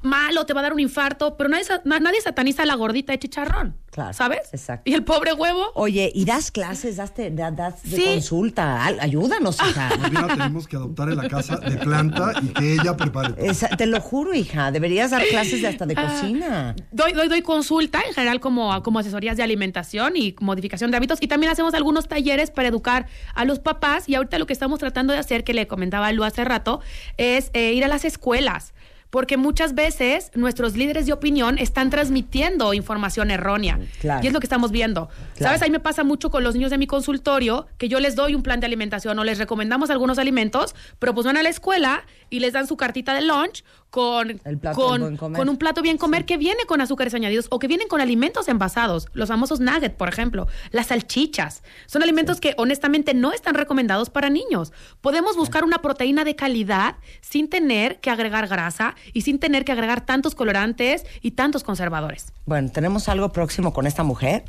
Malo, 0.05 0.45
te 0.47 0.53
va 0.53 0.61
a 0.61 0.63
dar 0.65 0.73
un 0.75 0.81
infarto, 0.81 1.37
pero 1.37 1.49
nadie, 1.49 1.65
nadie 1.85 2.21
sataniza 2.21 2.65
la 2.67 2.75
gordita 2.75 3.13
de 3.13 3.19
chicharrón. 3.19 3.77
Claro, 3.91 4.13
¿Sabes? 4.13 4.41
exacto. 4.53 4.91
Y 4.91 4.95
el 4.95 5.05
pobre 5.05 5.33
huevo. 5.33 5.71
Oye, 5.75 6.11
¿y 6.15 6.25
das 6.25 6.51
clases? 6.51 6.97
¿Das, 6.97 7.15
te- 7.15 7.31
da- 7.31 7.51
das 7.53 7.83
de 7.85 7.97
Sí. 7.97 8.05
consulta? 8.05 8.85
Ayúdanos, 8.85 9.57
hija. 9.67 9.89
La 10.13 10.27
tenemos 10.27 10.67
que 10.69 10.77
adoptar 10.77 11.09
en 11.11 11.17
la 11.17 11.29
casa 11.29 11.57
de 11.57 11.77
planta 11.77 12.33
y 12.43 12.49
que 12.49 12.73
ella 12.75 12.97
prepare. 12.97 13.35
Esa- 13.39 13.69
te 13.69 13.87
lo 13.87 14.01
juro, 14.01 14.35
hija. 14.35 14.73
Deberías 14.73 15.13
dar 15.13 15.23
clases 15.27 15.63
de 15.63 15.69
hasta 15.69 15.87
de 15.87 15.95
Ah. 15.97 16.09
cocina. 16.11 16.77
Doy, 16.91 17.13
doy, 17.13 17.29
doy 17.29 17.41
consulta 17.43 18.01
en 18.07 18.13
general 18.15 18.41
como, 18.41 18.83
como 18.83 18.99
asesorías 18.99 19.37
de 19.37 19.43
alimentación 19.45 20.17
y 20.17 20.35
modificación 20.41 20.91
de 20.91 20.97
hábitos 20.99 21.19
y 21.23 21.29
también 21.29 21.53
hacemos 21.53 21.73
algunos 21.73 22.09
talleres 22.09 22.51
para 22.51 22.69
educar 22.69 23.07
a 23.35 23.45
los 23.45 23.61
papás 23.61 24.09
y 24.09 24.17
ahorita 24.17 24.39
lo 24.39 24.47
que 24.47 24.53
estamos 24.53 24.81
tratando 24.81 25.13
de 25.13 25.21
hacer, 25.21 25.45
que 25.45 25.55
le 25.55 25.67
comentaba 25.69 26.09
a 26.09 26.13
Lu 26.13 26.25
hace 26.25 26.45
rato, 26.45 26.81
es 27.17 27.51
eh, 27.55 27.73
ir 27.73 27.85
a 27.85 27.89
las 27.89 28.05
escuelas. 28.05 28.74
Porque 29.15 29.37
muchas 29.37 29.77
veces 29.77 30.33
nuestros 30.35 30.75
líderes 30.75 31.07
de 31.07 31.13
opinión 31.13 31.57
están 31.57 31.89
transmitiendo 31.89 32.75
información 32.75 33.31
errónea. 33.31 33.79
Claro. 34.01 34.25
Y 34.25 34.27
es 34.27 34.33
lo 34.33 34.41
que 34.41 34.47
estamos 34.47 34.73
viendo. 34.73 35.07
Claro. 35.07 35.51
¿Sabes? 35.51 35.63
Ahí 35.63 35.71
me 35.71 35.79
pasa 35.79 36.03
mucho 36.03 36.33
con 36.33 36.43
los 36.43 36.57
niños 36.57 36.73
de 36.73 36.79
mi 36.79 36.89
consultorio, 36.89 37.69
que 37.79 37.89
yo 37.89 38.01
les 38.01 38.17
doy 38.17 38.35
un 38.35 38.43
plan 38.43 38.59
de 38.59 38.67
alimentación 38.67 39.17
o 39.17 39.23
les 39.23 39.39
recomendamos 39.39 39.91
algunos 39.91 40.19
alimentos, 40.19 40.75
pero 40.99 41.15
pues 41.15 41.27
van 41.27 41.37
a 41.37 41.45
la 41.45 41.49
escuela 41.49 42.05
y 42.29 42.41
les 42.41 42.55
dan 42.55 42.67
su 42.67 42.77
cartita 42.77 43.15
de 43.15 43.23
lunch 43.23 43.63
con, 43.95 44.41
El 44.45 44.59
plato 44.59 44.81
del 44.81 44.89
con, 44.89 45.01
buen 45.03 45.17
comer. 45.17 45.39
con 45.39 45.49
un 45.49 45.57
plato 45.57 45.81
bien 45.81 45.99
comer 45.99 46.25
que 46.25 46.37
viene 46.37 46.65
con 46.67 46.81
azúcares 46.81 47.15
añadidos 47.15 47.47
o 47.51 47.61
que 47.61 47.69
vienen 47.69 47.87
con 47.87 48.01
alimentos 48.01 48.49
envasados. 48.49 49.07
Los 49.13 49.29
famosos 49.29 49.61
nuggets, 49.61 49.95
por 49.95 50.09
ejemplo. 50.09 50.49
Las 50.73 50.89
salchichas. 50.89 51.63
Son 51.87 52.03
alimentos 52.03 52.41
que 52.41 52.55
honestamente 52.57 53.15
no 53.15 53.33
están 53.33 53.55
recomendados 53.55 54.11
para 54.11 54.31
niños. 54.31 54.73
Podemos 55.01 55.37
buscar 55.37 55.63
una 55.63 55.81
proteína 55.81 56.25
de 56.25 56.35
calidad 56.35 56.97
sin 57.21 57.49
tener 57.49 58.01
que 58.01 58.11
agregar 58.11 58.49
grasa 58.49 58.97
y 59.13 59.21
sin 59.21 59.39
tener 59.39 59.65
que 59.65 59.71
agregar 59.71 60.05
tantos 60.05 60.35
colorantes 60.35 61.07
y 61.23 61.31
tantos 61.31 61.63
conservadores. 61.63 62.33
Bueno, 62.47 62.73
tenemos 62.73 63.09
algo 63.09 63.29
próximo 63.31 63.73
con 63.73 63.87
esta 63.87 64.03
mujer. 64.03 64.43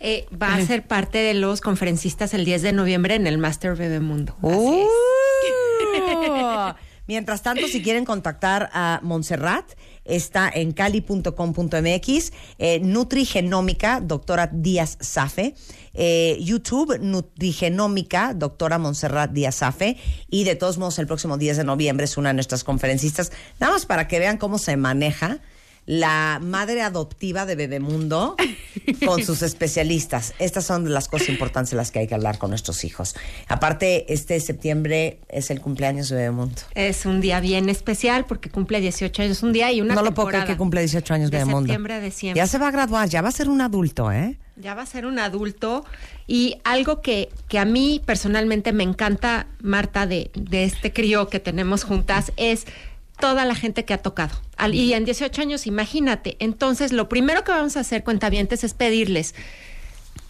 Eh, 0.00 0.26
va 0.32 0.54
a 0.54 0.60
ser 0.62 0.86
parte 0.86 1.18
de 1.18 1.34
los 1.34 1.60
conferencistas 1.60 2.32
el 2.32 2.46
10 2.46 2.62
de 2.62 2.72
noviembre 2.72 3.14
en 3.14 3.26
el 3.26 3.36
Master 3.36 3.76
Bebemundo. 3.76 4.36
Así 4.42 4.80
es. 4.80 4.88
Mientras 7.06 7.42
tanto, 7.42 7.68
si 7.68 7.82
quieren 7.82 8.04
contactar 8.04 8.68
a 8.72 9.00
Montserrat, 9.02 9.64
está 10.04 10.50
en 10.52 10.72
cali.com.mx, 10.72 12.32
eh, 12.58 12.80
Nutrigenómica, 12.80 14.00
doctora 14.00 14.50
Díaz 14.52 14.98
Safe, 15.00 15.54
eh, 15.94 16.36
YouTube, 16.40 16.98
Nutrigenómica, 17.00 18.34
doctora 18.34 18.78
Montserrat 18.78 19.30
Díaz 19.30 19.56
Safe, 19.56 19.96
y 20.28 20.44
de 20.44 20.56
todos 20.56 20.78
modos, 20.78 20.98
el 20.98 21.06
próximo 21.06 21.38
10 21.38 21.58
de 21.58 21.64
noviembre 21.64 22.04
es 22.04 22.16
una 22.16 22.30
de 22.30 22.34
nuestras 22.34 22.64
conferencistas, 22.64 23.30
nada 23.60 23.74
más 23.74 23.86
para 23.86 24.08
que 24.08 24.18
vean 24.18 24.36
cómo 24.36 24.58
se 24.58 24.76
maneja 24.76 25.40
la 25.86 26.40
madre 26.42 26.82
adoptiva 26.82 27.46
de 27.46 27.54
Bebemundo 27.54 28.34
con 29.04 29.22
sus 29.24 29.42
especialistas. 29.42 30.34
Estas 30.38 30.66
son 30.66 30.84
de 30.84 30.90
las 30.90 31.08
cosas 31.08 31.28
importantes 31.28 31.70
de 31.70 31.76
las 31.76 31.92
que 31.92 32.00
hay 32.00 32.08
que 32.08 32.14
hablar 32.14 32.38
con 32.38 32.50
nuestros 32.50 32.84
hijos. 32.84 33.14
Aparte, 33.46 34.12
este 34.12 34.38
septiembre 34.40 35.20
es 35.28 35.50
el 35.50 35.60
cumpleaños 35.60 36.08
de 36.08 36.16
Bebemundo. 36.16 36.60
Es 36.74 37.06
un 37.06 37.20
día 37.20 37.38
bien 37.40 37.68
especial 37.68 38.26
porque 38.26 38.50
cumple 38.50 38.80
18 38.80 39.22
años, 39.22 39.42
un 39.44 39.52
día 39.52 39.70
y 39.72 39.80
una 39.80 39.94
no 39.94 40.02
lo 40.02 40.12
puedo 40.12 40.28
creer 40.28 40.46
que 40.46 40.56
cumple 40.56 40.80
18 40.80 41.14
años 41.14 41.30
de 41.30 41.38
Bebemundo. 41.38 41.68
septiembre 41.68 41.94
a 41.94 42.00
diciembre. 42.00 42.38
Ya 42.38 42.46
se 42.48 42.58
va 42.58 42.68
a 42.68 42.70
graduar, 42.72 43.08
ya 43.08 43.22
va 43.22 43.28
a 43.28 43.32
ser 43.32 43.48
un 43.48 43.60
adulto, 43.60 44.10
¿eh? 44.10 44.38
Ya 44.56 44.74
va 44.74 44.82
a 44.82 44.86
ser 44.86 45.04
un 45.04 45.18
adulto 45.18 45.84
y 46.26 46.56
algo 46.64 47.02
que, 47.02 47.28
que 47.46 47.58
a 47.58 47.66
mí 47.66 48.00
personalmente 48.04 48.72
me 48.72 48.84
encanta, 48.84 49.46
Marta, 49.60 50.06
de, 50.06 50.30
de 50.34 50.64
este 50.64 50.92
crío 50.94 51.28
que 51.28 51.40
tenemos 51.40 51.84
juntas 51.84 52.32
es 52.38 52.66
toda 53.18 53.44
la 53.44 53.54
gente 53.54 53.84
que 53.84 53.94
ha 53.94 53.98
tocado. 53.98 54.34
Al- 54.56 54.74
y 54.74 54.92
en 54.94 55.04
18 55.04 55.42
años, 55.42 55.66
imagínate. 55.66 56.36
Entonces, 56.38 56.92
lo 56.92 57.08
primero 57.08 57.44
que 57.44 57.52
vamos 57.52 57.76
a 57.76 57.80
hacer, 57.80 58.04
cuentavientes, 58.04 58.64
es 58.64 58.74
pedirles 58.74 59.34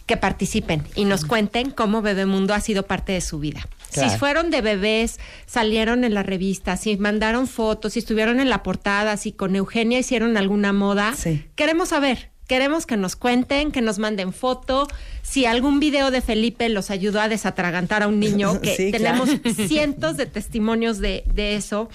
que 0.05 0.15
participen 0.15 0.83
y 0.95 1.03
nos 1.03 1.25
cuenten 1.25 1.69
cómo 1.71 2.01
Bebemundo 2.01 2.53
ha 2.53 2.61
sido 2.61 2.83
parte 2.87 3.11
de 3.11 3.19
su 3.21 3.39
vida. 3.39 3.67
Claro. 3.91 4.09
Si 4.09 4.17
fueron 4.17 4.51
de 4.51 4.61
bebés, 4.61 5.19
salieron 5.45 6.03
en 6.05 6.13
la 6.13 6.23
revista, 6.23 6.77
si 6.77 6.95
mandaron 6.97 7.45
fotos, 7.47 7.93
si 7.93 7.99
estuvieron 7.99 8.39
en 8.39 8.49
la 8.49 8.63
portada, 8.63 9.17
si 9.17 9.33
con 9.33 9.55
Eugenia 9.55 9.99
hicieron 9.99 10.37
alguna 10.37 10.71
moda, 10.71 11.13
Sí. 11.15 11.45
queremos 11.55 11.89
saber. 11.89 12.29
Queremos 12.47 12.85
que 12.85 12.95
nos 12.95 13.17
cuenten, 13.17 13.73
que 13.73 13.81
nos 13.81 13.99
manden 13.99 14.31
foto. 14.31 14.87
Si 15.21 15.45
algún 15.45 15.81
video 15.81 16.11
de 16.11 16.21
Felipe 16.21 16.69
los 16.69 16.89
ayudó 16.91 17.19
a 17.19 17.27
desatragantar 17.27 18.03
a 18.03 18.07
un 18.07 18.21
niño, 18.21 18.61
que 18.61 18.77
Sí, 18.77 18.91
tenemos 18.91 19.29
claro. 19.29 19.55
cientos 19.67 20.15
de 20.15 20.27
testimonios 20.27 20.99
de, 20.99 21.25
de 21.33 21.55
eso. 21.57 21.89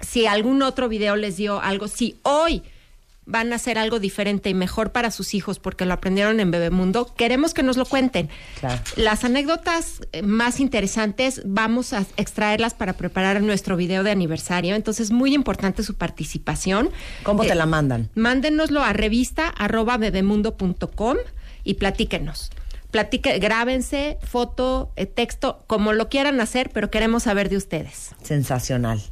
Si 0.00 0.26
algún 0.26 0.62
otro 0.62 0.88
video 0.88 1.16
les 1.16 1.36
dio 1.36 1.60
algo, 1.60 1.88
si 1.88 2.18
hoy 2.22 2.62
van 3.28 3.52
a 3.52 3.56
hacer 3.56 3.78
algo 3.78 4.00
diferente 4.00 4.48
y 4.48 4.54
mejor 4.54 4.90
para 4.90 5.10
sus 5.10 5.34
hijos 5.34 5.58
porque 5.58 5.84
lo 5.84 5.92
aprendieron 5.92 6.40
en 6.40 6.50
Bebemundo, 6.50 7.14
queremos 7.14 7.52
que 7.52 7.62
nos 7.62 7.76
lo 7.76 7.84
cuenten. 7.84 8.30
Claro. 8.58 8.80
Las 8.96 9.22
anécdotas 9.22 10.00
eh, 10.12 10.22
más 10.22 10.60
interesantes 10.60 11.42
vamos 11.44 11.92
a 11.92 12.06
extraerlas 12.16 12.72
para 12.72 12.94
preparar 12.94 13.42
nuestro 13.42 13.76
video 13.76 14.02
de 14.02 14.10
aniversario, 14.10 14.74
entonces 14.74 15.10
muy 15.10 15.34
importante 15.34 15.82
su 15.82 15.94
participación. 15.94 16.90
¿Cómo 17.22 17.42
te 17.42 17.52
Eh, 17.52 17.54
la 17.54 17.66
mandan? 17.66 18.08
Mándenoslo 18.14 18.82
a 18.82 18.94
revista 18.94 19.48
arroba 19.48 19.98
bebemundo.com 19.98 21.18
y 21.64 21.74
platíquenos. 21.74 22.50
Platique, 22.90 23.38
grábense, 23.38 24.16
foto, 24.22 24.90
eh, 24.96 25.04
texto, 25.04 25.62
como 25.66 25.92
lo 25.92 26.08
quieran 26.08 26.40
hacer, 26.40 26.70
pero 26.72 26.90
queremos 26.90 27.24
saber 27.24 27.50
de 27.50 27.58
ustedes. 27.58 28.12
Sensacional. 28.22 29.02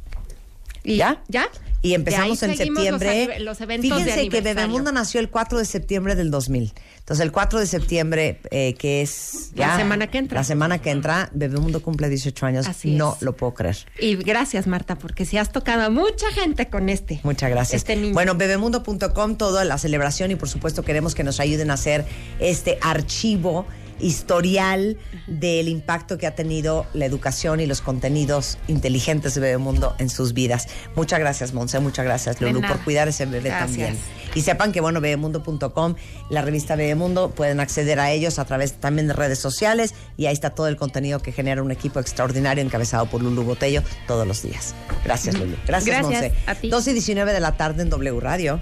¿Y 0.87 0.97
¿Ya? 0.97 1.21
¿Ya? 1.27 1.47
Y 1.83 1.93
empezamos 1.93 2.41
en 2.41 2.49
los 2.49 2.57
septiembre. 2.57 3.27
anive- 3.27 3.39
Los, 3.39 3.61
eventos 3.61 3.89
de 3.97 4.03
Fíjense 4.05 4.29
que. 4.29 4.41
Bebemundo 4.41 4.91
nació 4.91 5.19
el 5.19 5.29
4 5.29 5.59
de 5.59 5.65
septiembre 5.65 6.15
del 6.15 6.31
2000. 6.31 6.73
Entonces, 6.97 7.23
el 7.23 7.31
4 7.31 7.59
de 7.59 7.67
septiembre, 7.67 8.41
eh, 8.49 8.73
que 8.73 9.01
es. 9.03 9.51
La 9.55 9.77
semana 9.77 10.07
que 10.07 10.17
entra. 10.17 10.39
La 10.39 10.43
semana 10.43 10.81
que 10.81 10.89
entra, 10.89 11.29
Bebemundo 11.33 11.81
cumple 11.83 12.09
18 12.09 12.45
años. 12.47 12.67
Así 12.67 12.91
no 12.91 13.13
es. 13.15 13.21
lo 13.21 13.35
puedo 13.37 13.53
creer. 13.53 13.77
Y 13.99 14.15
gracias, 14.15 14.65
Marta, 14.65 14.97
porque 14.97 15.23
si 15.25 15.37
has 15.37 15.51
tocado 15.51 15.83
a 15.83 15.89
mucha 15.89 16.29
gente 16.31 16.67
con 16.67 16.89
este. 16.89 17.19
Muchas 17.23 17.49
gracias. 17.51 17.81
Este 17.81 17.95
niño. 17.95 18.13
Bueno, 18.13 18.33
bebemundo.com, 18.35 19.35
toda 19.37 19.63
la 19.63 19.77
celebración 19.77 20.31
y 20.31 20.35
por 20.35 20.49
supuesto 20.49 20.81
queremos 20.83 21.13
que 21.15 21.23
nos 21.23 21.39
ayuden 21.39 21.69
a 21.69 21.75
hacer 21.75 22.05
este 22.39 22.79
archivo 22.81 23.65
historial 23.99 24.97
del 25.27 25.67
impacto 25.67 26.17
que 26.17 26.27
ha 26.27 26.35
tenido 26.35 26.85
la 26.93 27.05
educación 27.05 27.59
y 27.59 27.65
los 27.65 27.81
contenidos 27.81 28.57
inteligentes 28.67 29.35
de 29.35 29.41
Bebemundo 29.41 29.95
en 29.99 30.09
sus 30.09 30.33
vidas. 30.33 30.67
Muchas 30.95 31.19
gracias, 31.19 31.53
Monse, 31.53 31.79
muchas 31.79 32.05
gracias, 32.05 32.41
Lulu, 32.41 32.61
por 32.61 32.79
cuidar 32.83 33.07
ese 33.07 33.25
bebé 33.25 33.49
Gracias. 33.49 33.69
también. 33.69 33.97
Y 34.35 34.41
sepan 34.41 34.71
que, 34.71 34.81
bueno, 34.81 35.01
bebemundo.com, 35.01 35.95
la 36.29 36.41
revista 36.41 36.75
Bebemundo, 36.75 37.31
pueden 37.31 37.59
acceder 37.59 37.99
a 37.99 38.11
ellos 38.11 38.39
a 38.39 38.45
través 38.45 38.73
también 38.73 39.07
de 39.07 39.13
redes 39.13 39.39
sociales 39.39 39.93
y 40.17 40.25
ahí 40.27 40.33
está 40.33 40.51
todo 40.51 40.67
el 40.67 40.75
contenido 40.75 41.19
que 41.21 41.31
genera 41.31 41.63
un 41.63 41.71
equipo 41.71 41.99
extraordinario 41.99 42.63
encabezado 42.63 43.07
por 43.07 43.21
Lulu 43.21 43.43
Botello 43.43 43.81
todos 44.05 44.27
los 44.27 44.43
días. 44.43 44.75
Gracias, 45.03 45.35
Lulu. 45.35 45.55
Gracias, 45.65 45.97
Gracias, 45.97 46.21
Monse. 46.21 46.33
a 46.45 46.55
ti. 46.55 46.69
12 46.69 46.91
y 46.91 46.93
19 46.93 47.33
de 47.33 47.39
la 47.39 47.57
tarde 47.57 47.83
en 47.83 47.89
W 47.89 48.19
Radio. 48.19 48.61